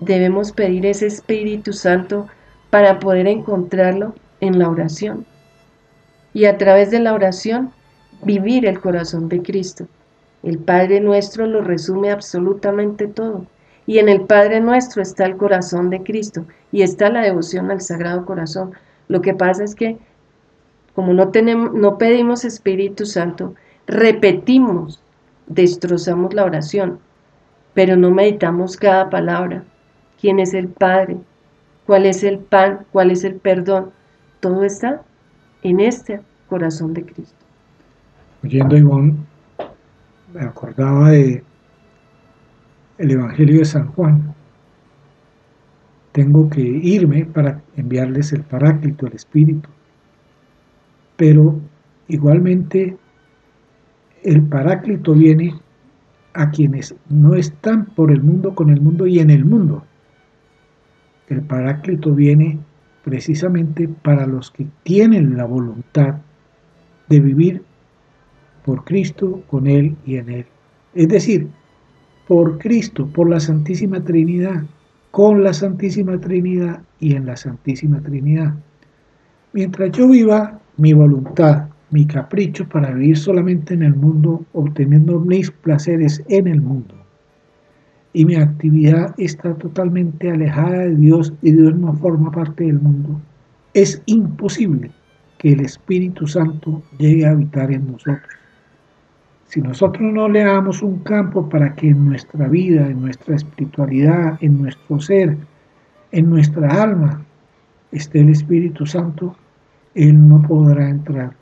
Debemos 0.00 0.50
pedir 0.50 0.86
ese 0.86 1.06
Espíritu 1.06 1.72
Santo 1.72 2.26
para 2.70 2.98
poder 2.98 3.28
encontrarlo 3.28 4.12
en 4.40 4.58
la 4.58 4.68
oración 4.68 5.24
y 6.34 6.44
a 6.44 6.58
través 6.58 6.90
de 6.90 6.98
la 6.98 7.14
oración 7.14 7.72
vivir 8.22 8.66
el 8.66 8.80
corazón 8.80 9.28
de 9.28 9.40
Cristo. 9.40 9.86
El 10.42 10.58
Padre 10.58 11.00
nuestro 11.00 11.46
lo 11.46 11.62
resume 11.62 12.10
absolutamente 12.10 13.06
todo. 13.06 13.46
Y 13.86 13.98
en 13.98 14.08
el 14.08 14.22
Padre 14.22 14.60
nuestro 14.60 15.00
está 15.00 15.24
el 15.24 15.36
corazón 15.36 15.88
de 15.90 16.02
Cristo 16.02 16.44
y 16.72 16.82
está 16.82 17.08
la 17.08 17.22
devoción 17.22 17.70
al 17.70 17.80
Sagrado 17.80 18.26
Corazón. 18.26 18.72
Lo 19.08 19.22
que 19.22 19.34
pasa 19.34 19.64
es 19.64 19.74
que 19.74 19.96
como 20.94 21.12
no, 21.12 21.28
tenemos, 21.30 21.72
no 21.72 21.98
pedimos 21.98 22.44
Espíritu 22.44 23.04
Santo, 23.04 23.54
repetimos, 23.86 25.00
destrozamos 25.46 26.34
la 26.34 26.44
oración, 26.44 27.00
pero 27.74 27.96
no 27.96 28.10
meditamos 28.10 28.76
cada 28.76 29.10
palabra. 29.10 29.64
¿Quién 30.20 30.38
es 30.38 30.54
el 30.54 30.68
Padre? 30.68 31.16
¿Cuál 31.86 32.06
es 32.06 32.22
el 32.22 32.38
pan? 32.38 32.86
¿Cuál 32.92 33.10
es 33.10 33.24
el 33.24 33.34
perdón? 33.34 33.90
Todo 34.40 34.64
está 34.64 35.02
en 35.64 35.80
este 35.80 36.20
corazón 36.48 36.94
de 36.94 37.04
Cristo. 37.04 37.44
Oyendo 38.44 38.76
a 38.76 39.00
me 40.34 40.40
acordaba 40.40 41.10
de 41.10 41.42
el 42.98 43.10
Evangelio 43.10 43.58
de 43.58 43.64
San 43.64 43.88
Juan. 43.88 44.34
Tengo 46.12 46.48
que 46.48 46.60
irme 46.60 47.24
para 47.24 47.60
enviarles 47.76 48.32
el 48.32 48.42
Paráclito, 48.42 49.06
el 49.06 49.14
Espíritu. 49.14 49.68
Pero 51.16 51.60
igualmente 52.08 52.96
el 54.22 54.42
Paráclito 54.42 55.14
viene 55.14 55.54
a 56.34 56.50
quienes 56.50 56.94
no 57.08 57.34
están 57.34 57.86
por 57.86 58.10
el 58.12 58.22
mundo, 58.22 58.54
con 58.54 58.70
el 58.70 58.80
mundo 58.80 59.06
y 59.06 59.18
en 59.18 59.30
el 59.30 59.44
mundo. 59.44 59.84
El 61.28 61.42
Paráclito 61.42 62.12
viene 62.12 62.58
precisamente 63.04 63.88
para 63.88 64.26
los 64.26 64.50
que 64.50 64.66
tienen 64.82 65.36
la 65.36 65.44
voluntad 65.44 66.16
de 67.08 67.20
vivir 67.20 67.62
por 68.64 68.84
Cristo, 68.84 69.42
con 69.46 69.66
Él 69.66 69.96
y 70.06 70.16
en 70.16 70.30
Él. 70.30 70.46
Es 70.94 71.08
decir, 71.08 71.48
por 72.26 72.58
Cristo, 72.58 73.06
por 73.06 73.28
la 73.28 73.40
Santísima 73.40 74.02
Trinidad, 74.02 74.64
con 75.10 75.44
la 75.44 75.52
Santísima 75.52 76.18
Trinidad 76.18 76.82
y 76.98 77.14
en 77.14 77.26
la 77.26 77.36
Santísima 77.36 78.00
Trinidad. 78.00 78.54
Mientras 79.52 79.92
yo 79.92 80.08
viva 80.08 80.58
mi 80.78 80.92
voluntad, 80.94 81.68
mi 81.90 82.06
capricho 82.06 82.68
para 82.68 82.90
vivir 82.90 83.18
solamente 83.18 83.74
en 83.74 83.82
el 83.82 83.94
mundo, 83.94 84.44
obteniendo 84.52 85.20
mis 85.20 85.50
placeres 85.50 86.24
en 86.28 86.48
el 86.48 86.60
mundo, 86.60 86.94
y 88.14 88.24
mi 88.24 88.36
actividad 88.36 89.12
está 89.18 89.54
totalmente 89.54 90.30
alejada 90.30 90.78
de 90.84 90.94
Dios 90.94 91.34
y 91.42 91.50
Dios 91.50 91.74
no 91.74 91.92
forma 91.94 92.30
parte 92.30 92.64
del 92.64 92.80
mundo, 92.80 93.20
es 93.74 94.00
imposible 94.06 94.92
que 95.38 95.52
el 95.52 95.60
Espíritu 95.60 96.28
Santo 96.28 96.82
llegue 96.96 97.26
a 97.26 97.32
habitar 97.32 97.72
en 97.72 97.90
nosotros. 97.90 98.32
Si 99.46 99.60
nosotros 99.60 100.12
no 100.12 100.28
le 100.28 100.44
damos 100.44 100.80
un 100.80 101.00
campo 101.00 101.48
para 101.48 101.74
que 101.74 101.88
en 101.88 102.04
nuestra 102.08 102.48
vida, 102.48 102.86
en 102.86 103.02
nuestra 103.02 103.34
espiritualidad, 103.34 104.38
en 104.40 104.62
nuestro 104.62 105.00
ser, 105.00 105.36
en 106.12 106.30
nuestra 106.30 106.82
alma, 106.82 107.24
esté 107.90 108.20
el 108.20 108.30
Espíritu 108.30 108.86
Santo, 108.86 109.36
Él 109.94 110.28
no 110.28 110.40
podrá 110.42 110.88
entrar. 110.88 111.32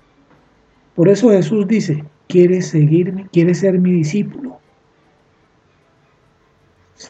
Por 0.95 1.11
eso 1.11 1.31
Jesús 1.31 1.69
dice, 1.69 2.03
¿quieres 2.29 2.69
seguirme? 2.69 3.29
¿Quieres 3.31 3.61
ser 3.61 3.79
mi 3.79 3.93
discípulo? 3.93 4.62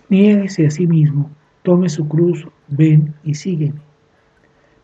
Niéguese 0.08 0.66
a 0.66 0.70
sí 0.70 0.86
mismo, 0.86 1.30
tome 1.62 1.88
su 1.88 2.06
cruz, 2.08 2.46
ven 2.68 3.14
y 3.24 3.34
sígueme. 3.34 3.80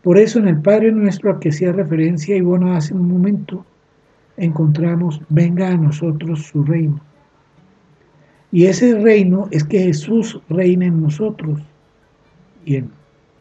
Por 0.03 0.19
eso 0.19 0.39
en 0.39 0.49
el 0.49 0.61
Padre 0.61 0.93
nuestro 0.93 1.33
al 1.33 1.39
que 1.41 1.51
hacía 1.51 1.73
referencia 1.73 2.37
y 2.37 2.41
bueno 2.41 2.73
hace 2.73 2.95
un 2.95 3.09
momento, 3.09 3.65
encontramos, 4.37 5.21
venga 5.29 5.69
a 5.69 5.77
nosotros 5.77 6.45
su 6.47 6.63
reino. 6.63 7.01
Y 8.51 8.67
ese 8.67 8.99
reino 8.99 9.49
es 9.51 9.65
que 9.65 9.81
Jesús 9.81 10.41
reina 10.49 10.87
en 10.87 11.03
nosotros. 11.03 11.61
Y 12.65 12.77
en 12.77 12.91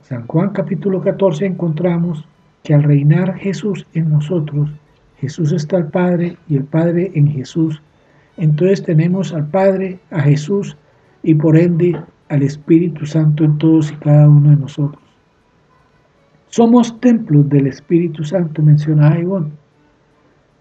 San 0.01 0.27
Juan 0.27 0.49
capítulo 0.49 1.01
14 1.01 1.45
encontramos 1.45 2.25
que 2.63 2.73
al 2.73 2.83
reinar 2.83 3.35
Jesús 3.35 3.85
en 3.93 4.09
nosotros, 4.09 4.69
Jesús 5.19 5.51
está 5.51 5.77
al 5.77 5.89
Padre 5.89 6.37
y 6.49 6.57
el 6.57 6.65
Padre 6.65 7.11
en 7.15 7.27
Jesús. 7.27 7.81
Entonces 8.35 8.83
tenemos 8.83 9.33
al 9.33 9.47
Padre, 9.47 9.99
a 10.11 10.21
Jesús 10.21 10.75
y 11.23 11.35
por 11.35 11.57
ende 11.57 11.99
al 12.29 12.43
Espíritu 12.43 13.05
Santo 13.05 13.43
en 13.43 13.57
todos 13.57 13.91
y 13.91 13.95
cada 13.95 14.29
uno 14.29 14.49
de 14.49 14.57
nosotros. 14.57 15.01
Somos 16.47 16.99
templos 16.99 17.47
del 17.49 17.67
Espíritu 17.67 18.23
Santo, 18.23 18.61
mencionaba 18.61 19.19
Ivonne. 19.19 19.51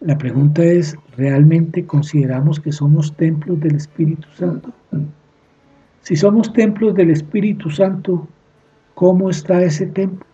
La 0.01 0.19
pregunta 0.19 0.63
es, 0.63 0.97
¿realmente 1.17 1.87
consideramos 1.87 2.61
que 2.61 2.73
somos 2.73 3.15
templos 3.17 3.59
del 3.61 3.77
Espíritu 3.77 4.29
Santo? 4.35 4.73
Si 6.03 6.17
somos 6.17 6.53
templos 6.53 6.95
del 6.95 7.11
Espíritu 7.11 7.71
Santo, 7.71 8.29
¿cómo 8.95 9.31
está 9.31 9.63
ese 9.63 9.87
templo? 9.87 10.27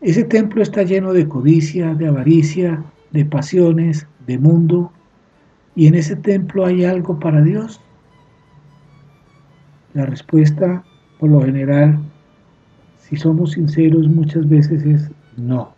Ese 0.00 0.24
templo 0.24 0.62
está 0.62 0.82
lleno 0.82 1.12
de 1.12 1.26
codicia, 1.26 1.94
de 1.94 2.08
avaricia, 2.08 2.84
de 3.10 3.24
pasiones, 3.24 4.06
de 4.26 4.38
mundo, 4.38 4.92
y 5.74 5.86
en 5.86 5.94
ese 5.94 6.14
templo 6.14 6.66
hay 6.66 6.84
algo 6.84 7.18
para 7.18 7.42
Dios. 7.42 7.80
La 9.94 10.06
respuesta, 10.06 10.84
por 11.18 11.30
lo 11.30 11.40
general, 11.40 11.98
si 12.98 13.16
somos 13.16 13.52
sinceros, 13.52 14.08
muchas 14.08 14.48
veces 14.48 14.84
es 14.84 15.10
no. 15.36 15.72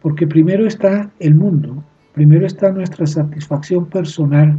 Porque 0.00 0.26
primero 0.26 0.66
está 0.66 1.10
el 1.20 1.34
mundo, 1.34 1.84
primero 2.12 2.44
está 2.44 2.72
nuestra 2.72 3.06
satisfacción 3.06 3.86
personal, 3.86 4.58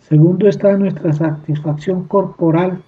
segundo 0.00 0.48
está 0.48 0.76
nuestra 0.76 1.12
satisfacción 1.12 2.08
corporal, 2.08 2.82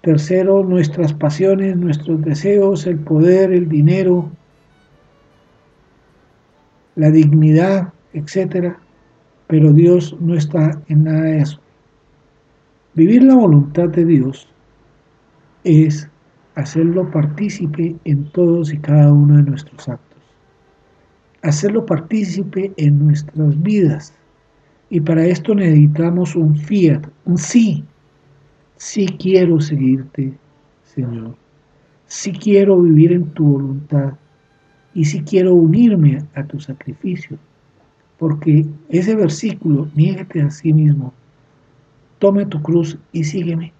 tercero 0.00 0.64
nuestras 0.64 1.12
pasiones, 1.12 1.76
nuestros 1.76 2.22
deseos, 2.22 2.86
el 2.86 2.98
poder, 2.98 3.52
el 3.52 3.68
dinero, 3.68 4.30
la 6.96 7.10
dignidad, 7.10 7.92
etc. 8.14 8.74
Pero 9.46 9.72
Dios 9.72 10.16
no 10.20 10.34
está 10.34 10.80
en 10.88 11.04
nada 11.04 11.22
de 11.22 11.38
eso. 11.40 11.60
Vivir 12.94 13.22
la 13.22 13.36
voluntad 13.36 13.88
de 13.88 14.04
Dios 14.04 14.48
es 15.64 16.08
hacerlo 16.56 17.10
partícipe 17.10 17.96
en 18.04 18.30
todos 18.32 18.72
y 18.72 18.78
cada 18.78 19.12
uno 19.12 19.36
de 19.36 19.44
nuestros 19.44 19.88
actos, 19.88 20.18
hacerlo 21.42 21.86
partícipe 21.86 22.72
en 22.76 23.06
nuestras 23.06 23.62
vidas. 23.62 24.12
Y 24.90 25.00
para 25.00 25.24
esto 25.24 25.54
necesitamos 25.54 26.34
un 26.34 26.56
fiat, 26.56 27.06
un 27.24 27.38
sí. 27.38 27.84
Sí 28.76 29.06
quiero 29.20 29.60
seguirte, 29.60 30.32
Señor. 30.82 31.36
Sí 32.06 32.32
quiero 32.32 32.80
vivir 32.82 33.12
en 33.12 33.26
tu 33.34 33.44
voluntad. 33.44 34.14
Y 34.94 35.04
sí 35.04 35.22
quiero 35.22 35.54
unirme 35.54 36.24
a 36.34 36.44
tu 36.44 36.58
sacrificio. 36.58 37.38
porque 38.18 38.66
ese 38.90 39.14
versículo, 39.16 39.88
niégate 39.94 40.42
a 40.42 40.50
sí 40.50 40.74
mismo, 40.74 41.14
tome 42.20 42.46
tu 42.46 42.62
cruz 42.62 42.98
y 43.12 43.24
sígueme, 43.24 43.72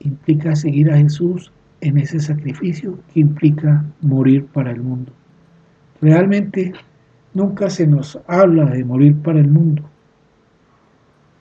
implica 0.00 0.54
seguir 0.54 0.90
a 0.90 0.98
Jesús 0.98 1.50
en 1.80 1.96
ese 1.96 2.18
sacrificio 2.20 2.98
que 3.12 3.20
implica 3.20 3.84
morir 4.02 4.46
para 4.46 4.72
el 4.72 4.82
mundo. 4.82 5.12
Realmente 6.02 6.72
nunca 7.32 7.70
se 7.70 7.86
nos 7.86 8.18
habla 8.26 8.66
de 8.66 8.84
morir 8.84 9.16
para 9.22 9.38
el 9.38 9.48
mundo. 9.48 9.82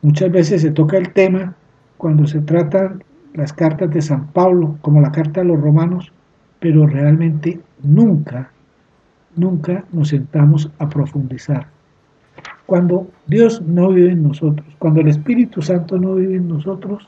Muchas 0.03 0.31
veces 0.31 0.61
se 0.61 0.71
toca 0.71 0.97
el 0.97 1.11
tema 1.11 1.55
cuando 1.97 2.27
se 2.27 2.39
tratan 2.41 3.03
las 3.33 3.51
cartas 3.51 3.89
de 3.89 4.01
San 4.01 4.27
Pablo, 4.27 4.77
como 4.81 5.01
la 5.01 5.11
carta 5.11 5.41
a 5.41 5.43
los 5.43 5.59
romanos, 5.59 6.11
pero 6.59 6.85
realmente 6.85 7.59
nunca, 7.81 8.51
nunca 9.35 9.85
nos 9.91 10.09
sentamos 10.09 10.69
a 10.77 10.87
profundizar. 10.87 11.67
Cuando 12.65 13.07
Dios 13.27 13.61
no 13.61 13.89
vive 13.89 14.11
en 14.11 14.23
nosotros, 14.23 14.65
cuando 14.79 15.01
el 15.01 15.09
Espíritu 15.09 15.61
Santo 15.61 15.97
no 15.97 16.15
vive 16.15 16.35
en 16.35 16.47
nosotros, 16.47 17.07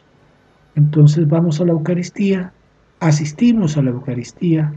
entonces 0.75 1.27
vamos 1.27 1.61
a 1.61 1.65
la 1.65 1.71
Eucaristía, 1.71 2.51
asistimos 2.99 3.77
a 3.77 3.81
la 3.81 3.91
Eucaristía, 3.91 4.73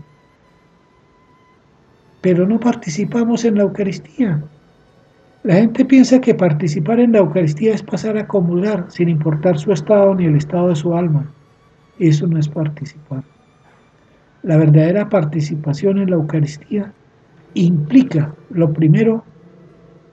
pero 2.21 2.47
no 2.47 2.61
participamos 2.61 3.45
en 3.45 3.57
la 3.57 3.63
Eucaristía. 3.63 4.43
La 5.45 5.55
gente 5.55 5.85
piensa 5.85 6.21
que 6.21 6.35
participar 6.35 7.01
en 7.01 7.13
la 7.13 7.19
Eucaristía 7.19 7.75
es 7.75 7.83
pasar 7.83 8.17
a 8.17 8.23
acumular 8.23 8.87
sin 8.89 9.09
importar 9.09 9.59
su 9.59 9.73
estado 9.73 10.15
ni 10.15 10.27
el 10.27 10.37
estado 10.37 10.69
de 10.69 10.77
su 10.77 10.95
alma. 10.95 11.31
Eso 11.99 12.27
no 12.27 12.39
es 12.39 12.49
participar. 12.49 13.23
La 14.43 14.57
verdadera 14.57 15.09
participación 15.09 15.99
en 15.99 16.11
la 16.11 16.17
Eucaristía 16.17 16.93
implica, 17.55 18.35
lo 18.51 18.73
primero, 18.73 19.25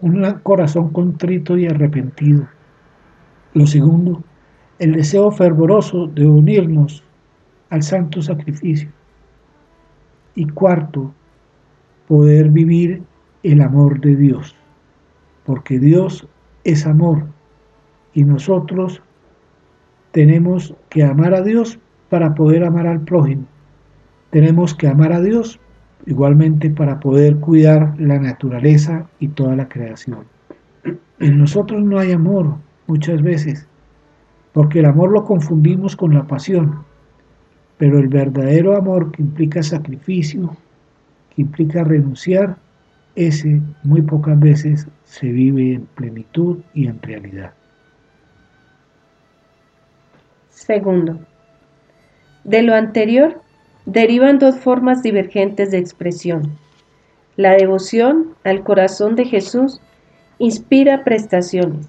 un 0.02 0.24
corazón 0.44 0.90
contrito 0.92 1.58
y 1.58 1.68
arrepentido. 1.68 2.48
Lo 3.54 3.66
segundo, 3.66 4.24
el 4.80 4.94
deseo 4.94 5.32
fervoroso 5.32 6.08
de 6.08 6.28
unirnos 6.28 7.04
al 7.70 7.84
santo 7.84 8.22
sacrificio. 8.22 8.90
Y 10.36 10.48
cuarto, 10.48 11.14
poder 12.08 12.50
vivir 12.50 13.04
el 13.44 13.62
amor 13.62 14.02
de 14.02 14.16
Dios, 14.16 14.56
porque 15.46 15.80
Dios 15.80 16.28
es 16.64 16.86
amor 16.86 17.26
y 18.14 18.24
nosotros 18.24 19.02
tenemos 20.12 20.74
que 20.90 21.04
amar 21.04 21.34
a 21.34 21.42
Dios 21.42 21.80
para 22.10 22.34
poder 22.34 22.64
amar 22.64 22.88
al 22.88 23.02
prójimo. 23.02 23.46
Tenemos 24.30 24.74
que 24.74 24.88
amar 24.88 25.14
a 25.14 25.22
Dios 25.22 25.60
igualmente 26.06 26.70
para 26.70 27.00
poder 27.00 27.38
cuidar 27.38 28.00
la 28.00 28.20
naturaleza 28.20 29.08
y 29.20 29.30
toda 29.30 29.56
la 29.56 29.68
creación. 29.68 30.26
En 31.20 31.40
nosotros 31.40 31.84
no 31.84 31.98
hay 31.98 32.12
amor 32.12 32.56
muchas 32.88 33.22
veces, 33.22 33.68
porque 34.54 34.80
el 34.80 34.86
amor 34.86 35.12
lo 35.12 35.26
confundimos 35.26 35.96
con 35.96 36.14
la 36.14 36.26
pasión, 36.26 36.84
pero 37.78 38.00
el 38.00 38.08
verdadero 38.08 38.78
amor 38.78 39.12
que 39.12 39.22
implica 39.22 39.64
sacrificio, 39.64 40.56
que 41.36 41.42
implica 41.42 41.84
renunciar, 41.84 42.58
ese 43.16 43.62
muy 43.84 44.02
pocas 44.02 44.40
veces 44.40 44.88
se 45.06 45.32
vive 45.32 45.76
en 45.76 45.86
plenitud 45.96 46.60
y 46.74 46.88
en 46.88 47.02
realidad. 47.02 47.54
Segundo, 50.50 51.20
de 52.44 52.62
lo 52.62 52.76
anterior 52.76 53.42
derivan 53.86 54.40
dos 54.40 54.58
formas 54.58 55.04
divergentes 55.04 55.72
de 55.72 55.78
expresión. 55.78 56.58
La 57.38 57.54
devoción 57.54 58.36
al 58.44 58.64
corazón 58.64 59.16
de 59.16 59.26
Jesús 59.26 59.82
inspira 60.40 61.04
prestaciones, 61.04 61.88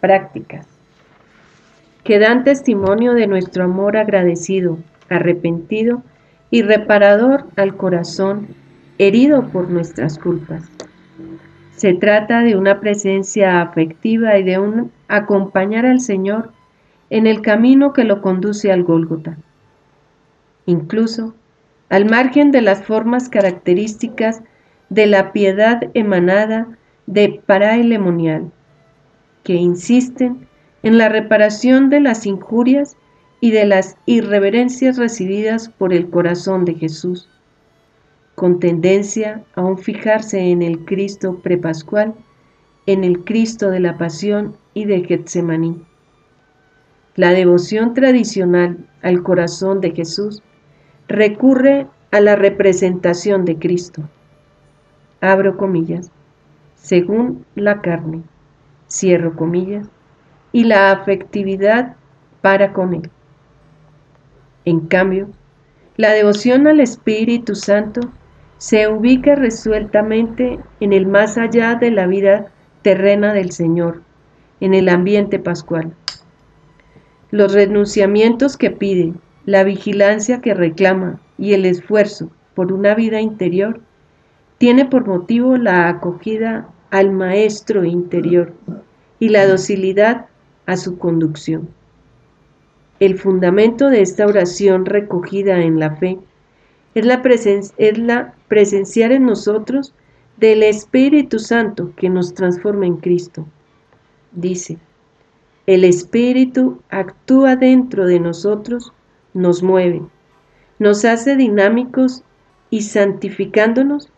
prácticas, 0.00 0.66
que 2.04 2.18
dan 2.18 2.44
testimonio 2.44 3.14
de 3.14 3.26
nuestro 3.26 3.64
amor 3.64 3.96
agradecido, 3.96 4.78
arrepentido 5.08 6.02
y 6.50 6.62
reparador 6.62 7.46
al 7.56 7.76
corazón 7.76 8.48
herido 8.98 9.48
por 9.48 9.68
nuestras 9.70 10.18
culpas. 10.18 10.64
Se 11.76 11.94
trata 11.94 12.40
de 12.40 12.56
una 12.56 12.80
presencia 12.80 13.60
afectiva 13.60 14.38
y 14.38 14.44
de 14.44 14.58
un 14.58 14.92
acompañar 15.08 15.84
al 15.84 16.00
Señor 16.00 16.52
en 17.10 17.26
el 17.26 17.42
camino 17.42 17.92
que 17.92 18.04
lo 18.04 18.22
conduce 18.22 18.72
al 18.72 18.82
Gólgota. 18.82 19.36
Incluso, 20.66 21.34
al 21.88 22.04
margen 22.04 22.50
de 22.50 22.60
las 22.60 22.84
formas 22.84 23.28
características 23.28 24.42
de 24.88 25.06
la 25.06 25.32
piedad 25.32 25.80
emanada 25.94 26.68
de 27.06 27.40
paraelemonial, 27.46 28.50
que 29.44 29.54
insisten 29.54 30.48
en 30.82 30.98
la 30.98 31.08
reparación 31.08 31.88
de 31.88 32.00
las 32.00 32.26
injurias 32.26 32.96
y 33.40 33.52
de 33.52 33.64
las 33.64 33.96
irreverencias 34.06 34.96
recibidas 34.98 35.68
por 35.68 35.92
el 35.92 36.10
corazón 36.10 36.64
de 36.64 36.74
Jesús, 36.74 37.28
con 38.34 38.58
tendencia 38.58 39.44
a 39.54 39.62
un 39.62 39.78
fijarse 39.78 40.40
en 40.40 40.62
el 40.62 40.84
Cristo 40.84 41.38
prepascual, 41.42 42.14
en 42.86 43.04
el 43.04 43.24
Cristo 43.24 43.70
de 43.70 43.80
la 43.80 43.98
Pasión 43.98 44.56
y 44.74 44.84
de 44.84 45.04
Getsemaní. 45.04 45.80
La 47.14 47.30
devoción 47.30 47.94
tradicional 47.94 48.78
al 49.02 49.22
corazón 49.22 49.80
de 49.80 49.92
Jesús 49.92 50.42
recurre 51.08 51.86
a 52.10 52.20
la 52.20 52.36
representación 52.36 53.44
de 53.44 53.58
Cristo. 53.58 54.02
Abro 55.20 55.56
comillas, 55.56 56.10
según 56.74 57.44
la 57.54 57.80
carne, 57.80 58.22
cierro 58.88 59.34
comillas, 59.34 59.88
y 60.52 60.64
la 60.64 60.92
afectividad 60.92 61.96
para 62.40 62.72
con 62.72 62.94
él. 62.94 63.10
En 64.64 64.80
cambio, 64.80 65.28
la 65.96 66.12
devoción 66.12 66.66
al 66.66 66.80
Espíritu 66.80 67.54
Santo 67.54 68.00
se 68.58 68.88
ubica 68.88 69.34
resueltamente 69.34 70.58
en 70.80 70.92
el 70.92 71.06
más 71.06 71.36
allá 71.38 71.74
de 71.74 71.90
la 71.90 72.06
vida 72.06 72.46
terrena 72.82 73.32
del 73.32 73.52
Señor, 73.52 74.02
en 74.60 74.74
el 74.74 74.88
ambiente 74.88 75.38
pascual. 75.38 75.94
Los 77.30 77.52
renunciamientos 77.52 78.56
que 78.56 78.70
pide, 78.70 79.12
la 79.46 79.64
vigilancia 79.64 80.40
que 80.40 80.54
reclama 80.54 81.20
y 81.38 81.54
el 81.54 81.64
esfuerzo 81.64 82.30
por 82.54 82.72
una 82.72 82.94
vida 82.94 83.20
interior 83.20 83.80
tiene 84.58 84.84
por 84.84 85.06
motivo 85.06 85.56
la 85.56 85.88
acogida 85.88 86.68
al 86.90 87.12
Maestro 87.12 87.84
interior 87.84 88.52
y 89.18 89.28
la 89.28 89.46
docilidad 89.46 90.26
a 90.66 90.76
su 90.76 90.98
conducción. 90.98 91.68
El 92.98 93.18
fundamento 93.18 93.88
de 93.88 94.02
esta 94.02 94.26
oración 94.26 94.84
recogida 94.84 95.60
en 95.60 95.78
la 95.78 95.96
fe 95.96 96.18
es 96.94 97.04
la, 97.04 97.22
es 97.76 97.98
la 97.98 98.34
presenciar 98.48 99.12
en 99.12 99.26
nosotros 99.26 99.94
del 100.38 100.62
Espíritu 100.62 101.38
Santo 101.38 101.92
que 101.96 102.08
nos 102.08 102.34
transforma 102.34 102.86
en 102.86 102.96
Cristo. 102.96 103.46
Dice, 104.32 104.78
el 105.66 105.84
Espíritu 105.84 106.80
actúa 106.90 107.56
dentro 107.56 108.06
de 108.06 108.20
nosotros, 108.20 108.92
nos 109.36 109.62
mueve, 109.62 110.02
nos 110.78 111.04
hace 111.04 111.36
dinámicos 111.36 112.22
y 112.70 112.82
santificándonos, 112.82 114.10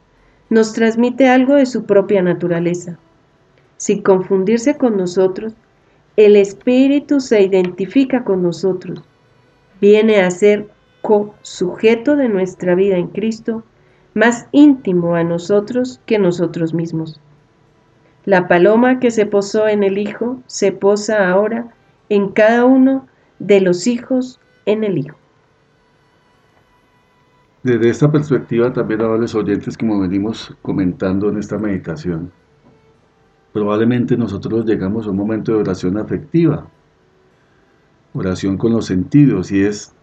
nos 0.49 0.73
transmite 0.73 1.29
algo 1.29 1.55
de 1.55 1.67
su 1.67 1.85
propia 1.85 2.23
naturaleza. 2.23 2.99
Sin 3.77 4.03
confundirse 4.03 4.77
con 4.77 4.97
nosotros, 4.97 5.55
el 6.17 6.37
Espíritu 6.37 7.21
se 7.21 7.43
identifica 7.43 8.25
con 8.25 8.43
nosotros, 8.43 9.03
viene 9.81 10.21
a 10.23 10.31
ser 10.31 10.69
co-sujeto 11.03 12.17
de 12.17 12.29
nuestra 12.29 12.75
vida 12.75 12.97
en 12.97 13.09
Cristo, 13.09 13.65
más 14.15 14.47
íntimo 14.53 15.15
a 15.15 15.25
nosotros 15.25 16.01
que 16.07 16.19
nosotros 16.19 16.75
mismos. 16.75 17.21
La 18.25 18.47
paloma 18.49 19.01
que 19.01 19.11
se 19.11 19.27
posó 19.27 19.69
en 19.69 19.83
el 19.83 19.99
Hijo 19.99 20.39
se 20.47 20.73
posa 20.73 21.29
ahora 21.29 21.69
en 22.09 22.29
cada 22.31 22.65
uno 22.65 23.07
de 23.39 23.61
los 23.61 23.87
hijos 23.87 24.41
en 24.69 24.85
el 24.85 24.99
Hijo. 24.99 25.17
Desde 27.63 27.89
esta 27.89 28.13
perspectiva 28.13 28.73
también 28.73 29.01
a 29.01 29.17
los 29.17 29.35
oyentes 29.35 29.77
como 29.77 29.99
venimos 29.99 30.55
comentando 30.63 31.31
en 31.31 31.39
esta 31.39 31.59
meditación, 31.59 32.31
probablemente 33.53 34.17
nosotros 34.17 34.67
llegamos 34.67 35.07
a 35.07 35.11
un 35.11 35.17
momento 35.17 35.53
de 35.53 35.59
oración 35.59 35.97
afectiva, 35.97 36.67
oración 38.13 38.59
con 38.59 38.73
los 38.73 38.87
sentidos, 38.87 39.51
y 39.51 39.65
es, 39.65 39.95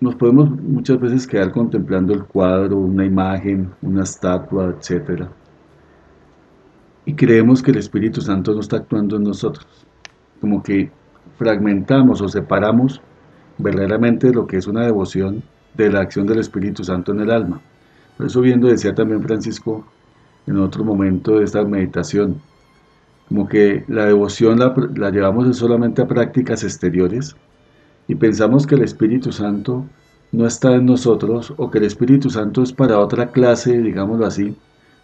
nos 0.00 0.14
podemos 0.14 0.50
muchas 0.50 1.00
veces 1.00 1.26
quedar 1.26 1.50
contemplando 1.50 2.14
el 2.14 2.24
cuadro, 2.24 2.76
una 2.76 3.04
imagen, 3.04 3.70
una 3.82 4.04
estatua, 4.04 4.74
etc. 4.78 5.24
Y 7.04 7.14
creemos 7.14 7.60
que 7.60 7.72
el 7.72 7.78
Espíritu 7.78 8.20
Santo 8.20 8.54
no 8.54 8.60
está 8.60 8.76
actuando 8.76 9.16
en 9.16 9.24
nosotros, 9.24 9.66
como 10.40 10.62
que 10.62 10.90
fragmentamos 11.36 12.20
o 12.22 12.28
separamos 12.28 13.02
verdaderamente 13.62 14.32
lo 14.32 14.46
que 14.46 14.56
es 14.56 14.66
una 14.66 14.84
devoción 14.84 15.42
de 15.74 15.90
la 15.90 16.00
acción 16.00 16.26
del 16.26 16.38
Espíritu 16.38 16.84
Santo 16.84 17.12
en 17.12 17.20
el 17.20 17.30
alma. 17.30 17.60
Por 18.16 18.26
eso 18.26 18.40
viendo 18.40 18.68
decía 18.68 18.94
también 18.94 19.22
Francisco 19.22 19.86
en 20.46 20.58
otro 20.58 20.84
momento 20.84 21.38
de 21.38 21.44
esta 21.44 21.64
meditación, 21.64 22.40
como 23.28 23.48
que 23.48 23.84
la 23.88 24.06
devoción 24.06 24.58
la, 24.58 24.74
la 24.96 25.10
llevamos 25.10 25.56
solamente 25.56 26.02
a 26.02 26.08
prácticas 26.08 26.64
exteriores 26.64 27.36
y 28.08 28.14
pensamos 28.14 28.66
que 28.66 28.74
el 28.74 28.82
Espíritu 28.82 29.32
Santo 29.32 29.86
no 30.32 30.46
está 30.46 30.74
en 30.74 30.86
nosotros 30.86 31.52
o 31.56 31.70
que 31.70 31.78
el 31.78 31.84
Espíritu 31.84 32.30
Santo 32.30 32.62
es 32.62 32.72
para 32.72 32.98
otra 32.98 33.30
clase, 33.30 33.78
digámoslo 33.78 34.26
así, 34.26 34.56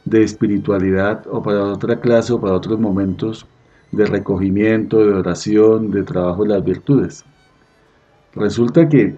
de 0.04 0.22
espiritualidad 0.22 1.24
o 1.30 1.42
para 1.42 1.64
otra 1.64 2.00
clase 2.00 2.32
o 2.32 2.40
para 2.40 2.54
otros 2.54 2.80
momentos 2.80 3.46
de 3.92 4.06
recogimiento, 4.06 4.98
de 4.98 5.12
oración, 5.12 5.90
de 5.90 6.02
trabajo 6.02 6.42
de 6.42 6.50
las 6.50 6.64
virtudes. 6.64 7.24
Resulta 8.38 8.88
que 8.88 9.16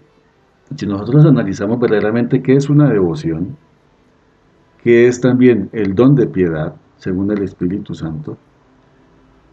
si 0.77 0.87
nosotros 0.87 1.25
analizamos 1.27 1.79
verdaderamente 1.79 2.43
qué 2.43 2.55
es 2.55 2.71
una 2.71 2.89
devoción, 2.89 3.57
qué 4.83 5.09
es 5.09 5.21
también 5.21 5.69
el 5.73 5.95
don 5.95 6.15
de 6.15 6.27
piedad, 6.27 6.75
según 6.97 7.31
el 7.31 7.43
Espíritu 7.43 7.95
Santo, 7.95 8.39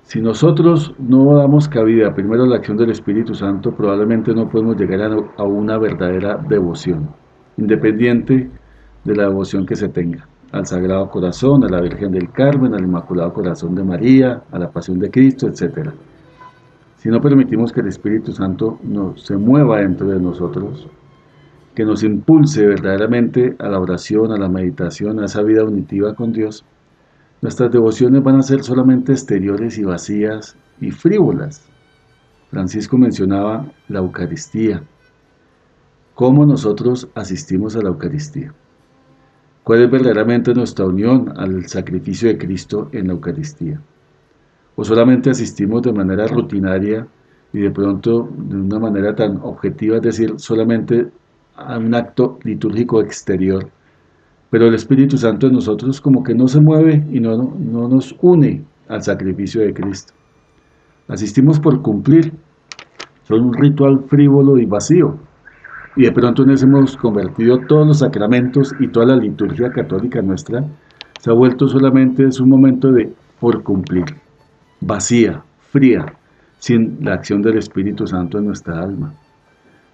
si 0.03 0.21
nosotros 0.21 0.93
no 0.99 1.35
damos 1.35 1.67
cabida 1.67 2.13
primero 2.13 2.43
a 2.43 2.47
la 2.47 2.55
acción 2.57 2.77
del 2.77 2.91
Espíritu 2.91 3.33
Santo, 3.33 3.71
probablemente 3.71 4.33
no 4.33 4.47
podemos 4.47 4.77
llegar 4.77 5.11
a 5.37 5.43
una 5.43 5.77
verdadera 5.77 6.37
devoción, 6.47 7.09
independiente 7.57 8.49
de 9.03 9.15
la 9.15 9.23
devoción 9.23 9.65
que 9.65 9.75
se 9.75 9.89
tenga 9.89 10.25
al 10.53 10.65
Sagrado 10.65 11.09
Corazón, 11.09 11.65
a 11.65 11.67
la 11.67 11.81
Virgen 11.81 12.11
del 12.11 12.31
Carmen, 12.31 12.73
al 12.73 12.83
Inmaculado 12.83 13.33
Corazón 13.33 13.75
de 13.75 13.83
María, 13.83 14.43
a 14.49 14.59
la 14.59 14.69
Pasión 14.71 14.99
de 14.99 15.11
Cristo, 15.11 15.47
etc. 15.47 15.89
Si 16.97 17.09
no 17.09 17.21
permitimos 17.21 17.71
que 17.71 17.81
el 17.81 17.87
Espíritu 17.87 18.31
Santo 18.31 18.79
no, 18.83 19.15
se 19.17 19.37
mueva 19.37 19.79
dentro 19.79 20.07
de 20.07 20.19
nosotros, 20.19 20.87
que 21.75 21.85
nos 21.85 22.03
impulse 22.03 22.65
verdaderamente 22.65 23.55
a 23.59 23.69
la 23.69 23.79
oración, 23.79 24.31
a 24.31 24.37
la 24.37 24.49
meditación, 24.49 25.19
a 25.19 25.25
esa 25.25 25.43
vida 25.43 25.63
unitiva 25.63 26.15
con 26.15 26.33
Dios, 26.33 26.65
nuestras 27.39 27.71
devociones 27.71 28.23
van 28.23 28.37
a 28.37 28.41
ser 28.41 28.63
solamente 28.63 29.11
exteriores 29.11 29.77
y 29.77 29.83
vacías 29.83 30.57
y 30.81 30.89
frívolas. 30.89 31.69
Francisco 32.49 32.97
mencionaba 32.97 33.71
la 33.89 33.99
Eucaristía. 33.99 34.81
¿Cómo 36.15 36.47
nosotros 36.47 37.09
asistimos 37.13 37.75
a 37.75 37.83
la 37.83 37.89
Eucaristía? 37.89 38.55
¿Cuál 39.63 39.83
es 39.83 39.91
verdaderamente 39.91 40.51
nuestra 40.55 40.85
unión 40.85 41.31
al 41.37 41.67
sacrificio 41.67 42.27
de 42.27 42.39
Cristo 42.39 42.89
en 42.91 43.07
la 43.07 43.13
Eucaristía? 43.13 43.79
¿O 44.77 44.85
solamente 44.85 45.29
asistimos 45.29 45.81
de 45.81 45.91
manera 45.91 46.27
rutinaria 46.27 47.05
y 47.51 47.59
de 47.59 47.71
pronto 47.71 48.29
de 48.37 48.55
una 48.55 48.79
manera 48.79 49.13
tan 49.13 49.37
objetiva, 49.43 49.97
es 49.97 50.03
decir, 50.03 50.35
solamente 50.37 51.07
a 51.57 51.77
un 51.77 51.93
acto 51.93 52.39
litúrgico 52.43 53.01
exterior? 53.01 53.67
Pero 54.49 54.67
el 54.67 54.75
Espíritu 54.75 55.17
Santo 55.17 55.47
en 55.47 55.53
nosotros 55.53 55.99
como 55.99 56.23
que 56.23 56.33
no 56.33 56.47
se 56.47 56.61
mueve 56.61 57.03
y 57.11 57.19
no, 57.19 57.35
no 57.59 57.89
nos 57.89 58.15
une 58.21 58.63
al 58.87 59.03
sacrificio 59.03 59.61
de 59.61 59.73
Cristo. 59.73 60.13
Asistimos 61.09 61.59
por 61.59 61.81
cumplir. 61.81 62.31
Son 63.27 63.41
un 63.41 63.53
ritual 63.53 64.05
frívolo 64.07 64.57
y 64.57 64.65
vacío 64.65 65.17
y 65.97 66.03
de 66.03 66.11
pronto 66.11 66.45
nos 66.45 66.61
hemos 66.61 66.95
convertido 66.95 67.59
todos 67.67 67.87
los 67.87 67.99
sacramentos 67.99 68.73
y 68.79 68.87
toda 68.87 69.07
la 69.07 69.15
liturgia 69.15 69.71
católica 69.71 70.21
nuestra 70.21 70.63
se 71.19 71.31
ha 71.31 71.33
vuelto 71.33 71.67
solamente 71.67 72.25
es 72.25 72.39
un 72.39 72.49
momento 72.49 72.91
de 72.91 73.11
por 73.39 73.63
cumplir, 73.63 74.05
vacía, 74.81 75.43
fría, 75.59 76.05
sin 76.59 76.97
la 77.01 77.13
acción 77.13 77.41
del 77.41 77.57
Espíritu 77.57 78.07
Santo 78.07 78.37
en 78.37 78.45
nuestra 78.45 78.79
alma. 78.81 79.13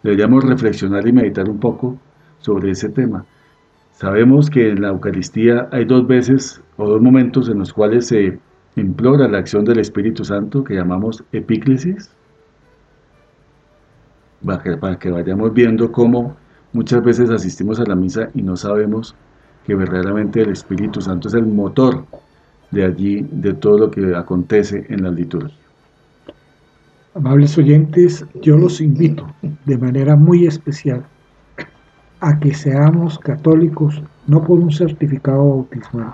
Deberíamos 0.01 0.43
reflexionar 0.43 1.07
y 1.07 1.13
meditar 1.13 1.49
un 1.49 1.59
poco 1.59 1.97
sobre 2.39 2.71
ese 2.71 2.89
tema. 2.89 3.25
Sabemos 3.93 4.49
que 4.49 4.69
en 4.69 4.81
la 4.81 4.89
Eucaristía 4.89 5.67
hay 5.71 5.86
dos 5.86 6.05
veces 6.07 6.61
o 6.77 6.88
dos 6.88 7.01
momentos 7.01 7.47
en 7.47 7.59
los 7.59 7.71
cuales 7.71 8.07
se 8.07 8.39
implora 8.75 9.27
la 9.27 9.38
acción 9.38 9.63
del 9.65 9.79
Espíritu 9.79 10.25
Santo 10.25 10.63
que 10.63 10.75
llamamos 10.75 11.23
epíclesis 11.31 12.11
para 14.45 14.97
que, 14.99 15.09
vayamos 15.09 15.53
viendo 15.53 15.91
cómo 15.91 16.36
muchas 16.73 17.03
veces 17.03 17.29
asistimos 17.29 17.79
a 17.79 17.86
la 17.86 17.95
misa 17.95 18.29
y 18.34 18.41
no 18.41 18.57
sabemos 18.57 19.15
que 19.65 19.75
verdaderamente 19.75 20.41
el 20.41 20.49
Espíritu 20.49 20.99
Santo 20.99 21.29
es 21.29 21.34
el 21.36 21.45
motor 21.45 22.05
de 22.74 22.86
allí, 22.86 23.26
de 23.32 23.53
todo 23.53 23.78
lo 23.78 23.91
que 23.91 24.15
acontece 24.15 24.86
en 24.89 25.03
la 25.03 25.11
liturgia. 25.11 25.55
Amables 27.13 27.55
oyentes, 27.57 28.26
yo 28.41 28.57
los 28.57 28.82
invito 28.82 29.28
de 29.65 29.78
manera 29.78 30.15
muy 30.15 30.47
especial 30.47 31.05
a 32.19 32.39
que 32.39 32.53
seamos 32.53 33.19
católicos 33.19 34.01
no 34.26 34.43
por 34.43 34.57
un 34.57 34.71
certificado 34.71 35.47
bautismal, 35.47 36.13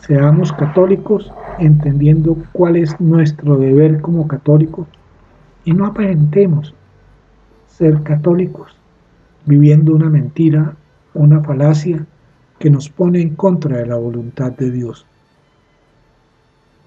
seamos 0.00 0.52
católicos 0.52 1.32
entendiendo 1.58 2.36
cuál 2.52 2.76
es 2.76 3.00
nuestro 3.00 3.56
deber 3.56 4.00
como 4.02 4.28
católicos 4.28 4.86
y 5.64 5.72
no 5.72 5.86
aparentemos 5.86 6.74
ser 7.66 8.02
católicos, 8.02 8.76
viviendo 9.46 9.94
una 9.94 10.10
mentira, 10.10 10.76
una 11.14 11.40
falacia 11.40 12.04
que 12.58 12.68
nos 12.68 12.90
pone 12.90 13.22
en 13.22 13.36
contra 13.36 13.78
de 13.78 13.86
la 13.86 13.96
voluntad 13.96 14.52
de 14.52 14.70
Dios. 14.70 15.06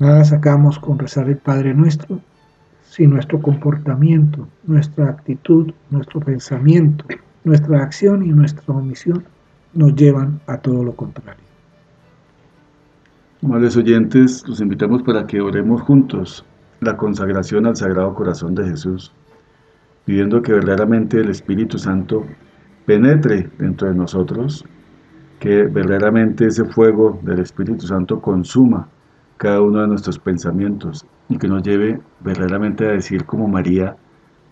Nada 0.03 0.25
sacamos 0.25 0.79
con 0.79 0.99
rezar 0.99 1.29
el 1.29 1.37
Padre 1.37 1.73
nuestro 1.73 2.19
si 2.81 3.07
nuestro 3.07 3.41
comportamiento, 3.41 4.49
nuestra 4.65 5.07
actitud, 5.07 5.71
nuestro 5.91 6.19
pensamiento, 6.19 7.05
nuestra 7.45 7.81
acción 7.81 8.21
y 8.21 8.27
nuestra 8.27 8.73
omisión 8.73 9.23
nos 9.73 9.95
llevan 9.95 10.41
a 10.45 10.57
todo 10.57 10.83
lo 10.83 10.93
contrario. 10.93 11.45
Amables 13.41 13.77
oyentes, 13.77 14.45
los 14.45 14.59
invitamos 14.59 15.03
para 15.03 15.25
que 15.25 15.39
oremos 15.39 15.81
juntos 15.83 16.45
la 16.81 16.97
consagración 16.97 17.65
al 17.65 17.77
Sagrado 17.77 18.13
Corazón 18.13 18.55
de 18.55 18.65
Jesús 18.65 19.13
pidiendo 20.03 20.41
que 20.41 20.51
verdaderamente 20.51 21.21
el 21.21 21.29
Espíritu 21.29 21.77
Santo 21.77 22.25
penetre 22.85 23.49
dentro 23.57 23.87
de 23.87 23.95
nosotros, 23.95 24.65
que 25.39 25.63
verdaderamente 25.63 26.47
ese 26.47 26.65
fuego 26.65 27.21
del 27.23 27.39
Espíritu 27.39 27.87
Santo 27.87 28.19
consuma 28.19 28.89
cada 29.37 29.61
uno 29.61 29.81
de 29.81 29.87
nuestros 29.87 30.19
pensamientos 30.19 31.05
y 31.29 31.37
que 31.37 31.47
nos 31.47 31.63
lleve 31.63 31.99
verdaderamente 32.19 32.85
a 32.85 32.91
decir 32.93 33.25
como 33.25 33.47
María, 33.47 33.95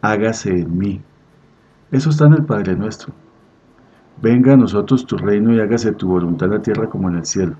hágase 0.01 0.49
en 0.49 0.77
mí. 0.77 1.01
Eso 1.91 2.09
está 2.09 2.25
en 2.25 2.33
el 2.33 2.45
Padre 2.45 2.75
nuestro. 2.75 3.13
Venga 4.21 4.53
a 4.53 4.57
nosotros 4.57 5.05
tu 5.05 5.17
reino 5.17 5.53
y 5.53 5.59
hágase 5.59 5.93
tu 5.93 6.07
voluntad 6.07 6.47
en 6.47 6.55
la 6.55 6.61
tierra 6.61 6.89
como 6.89 7.09
en 7.09 7.17
el 7.17 7.25
cielo. 7.25 7.55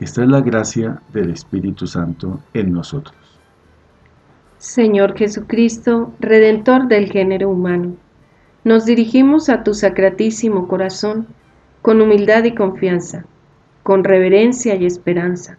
Esta 0.00 0.22
es 0.22 0.28
la 0.28 0.40
gracia 0.40 1.02
del 1.12 1.30
Espíritu 1.30 1.86
Santo 1.86 2.40
en 2.54 2.72
nosotros. 2.72 3.16
Señor 4.58 5.16
Jesucristo, 5.16 6.12
Redentor 6.20 6.88
del 6.88 7.10
género 7.10 7.50
humano, 7.50 7.94
nos 8.64 8.84
dirigimos 8.84 9.48
a 9.48 9.62
tu 9.62 9.74
sacratísimo 9.74 10.68
corazón 10.68 11.26
con 11.82 12.00
humildad 12.00 12.44
y 12.44 12.54
confianza, 12.54 13.24
con 13.82 14.04
reverencia 14.04 14.74
y 14.74 14.84
esperanza, 14.84 15.58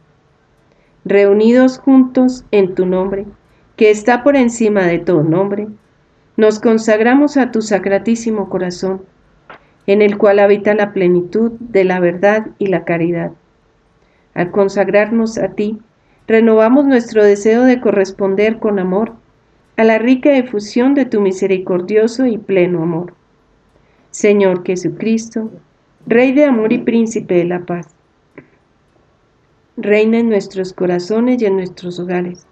Reunidos 1.03 1.79
juntos 1.79 2.45
en 2.51 2.75
tu 2.75 2.85
nombre, 2.85 3.25
que 3.75 3.89
está 3.89 4.23
por 4.23 4.35
encima 4.35 4.85
de 4.85 4.99
todo 4.99 5.23
nombre, 5.23 5.67
nos 6.37 6.59
consagramos 6.59 7.37
a 7.37 7.51
tu 7.51 7.61
sacratísimo 7.61 8.49
corazón, 8.49 9.01
en 9.87 10.01
el 10.01 10.17
cual 10.17 10.39
habita 10.39 10.73
la 10.73 10.93
plenitud 10.93 11.53
de 11.59 11.83
la 11.83 11.99
verdad 11.99 12.47
y 12.59 12.67
la 12.67 12.85
caridad. 12.85 13.31
Al 14.33 14.51
consagrarnos 14.51 15.37
a 15.37 15.49
ti, 15.49 15.79
renovamos 16.27 16.85
nuestro 16.85 17.23
deseo 17.23 17.63
de 17.63 17.81
corresponder 17.81 18.59
con 18.59 18.79
amor 18.79 19.13
a 19.77 19.83
la 19.83 19.97
rica 19.97 20.37
efusión 20.37 20.93
de 20.93 21.05
tu 21.05 21.19
misericordioso 21.19 22.25
y 22.27 22.37
pleno 22.37 22.83
amor. 22.83 23.13
Señor 24.11 24.63
Jesucristo, 24.63 25.49
Rey 26.05 26.31
de 26.31 26.45
amor 26.45 26.73
y 26.73 26.79
príncipe 26.79 27.35
de 27.35 27.45
la 27.45 27.59
paz, 27.59 27.87
reina 29.77 30.19
en 30.19 30.29
nuestros 30.29 30.73
corazones 30.73 31.41
y 31.41 31.45
en 31.45 31.55
nuestros 31.55 31.99
hogares. 31.99 32.45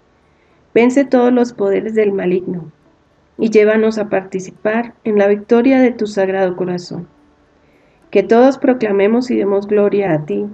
Vence 0.74 1.04
todos 1.04 1.32
los 1.32 1.52
poderes 1.52 1.94
del 1.94 2.12
maligno 2.12 2.70
y 3.38 3.50
llévanos 3.50 3.98
a 3.98 4.08
participar 4.08 4.94
en 5.04 5.18
la 5.18 5.28
victoria 5.28 5.80
de 5.80 5.92
tu 5.92 6.06
sagrado 6.06 6.56
corazón. 6.56 7.08
Que 8.10 8.22
todos 8.22 8.58
proclamemos 8.58 9.30
y 9.30 9.36
demos 9.36 9.66
gloria 9.66 10.12
a 10.12 10.24
ti, 10.24 10.46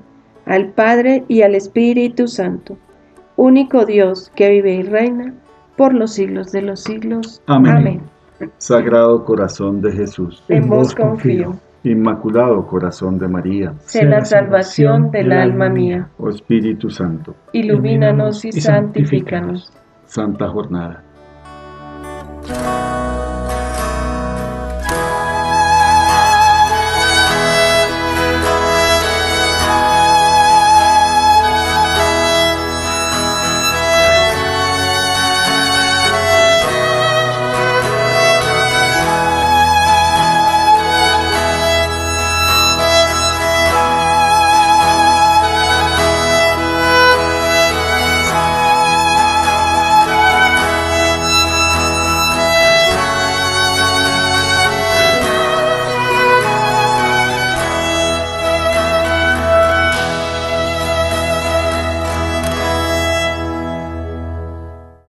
al 0.45 0.69
Padre 0.69 1.25
y 1.29 1.43
al 1.43 1.55
Espíritu 1.55 2.29
Santo 2.29 2.77
único 3.37 3.85
Dios 3.85 4.33
que 4.35 4.51
vive 4.51 4.75
y 4.75 4.83
reina 4.83 5.35
por 5.77 5.95
los 5.95 6.15
siglos 6.15 6.53
de 6.53 6.63
los 6.63 6.83
siglos. 6.83 7.43
Amén. 7.47 8.03
Sagrado 8.59 9.25
corazón 9.25 9.81
de 9.81 9.93
Jesús, 9.93 10.43
en 10.49 10.69
vos 10.69 10.95
confío. 10.95 11.59
Inmaculado 11.87 12.67
corazón 12.67 13.17
de 13.17 13.29
María, 13.29 13.73
sé 13.85 14.05
la 14.05 14.25
salvación 14.25 15.13
del 15.13 15.31
alma 15.31 15.69
mía. 15.69 16.09
Oh 16.19 16.31
Espíritu 16.31 16.91
Santo, 16.91 17.37
ilumínanos 17.53 18.45
y 18.45 18.51
santifícanos. 18.51 19.73
Santa 20.05 20.49
Jornada. 20.49 21.05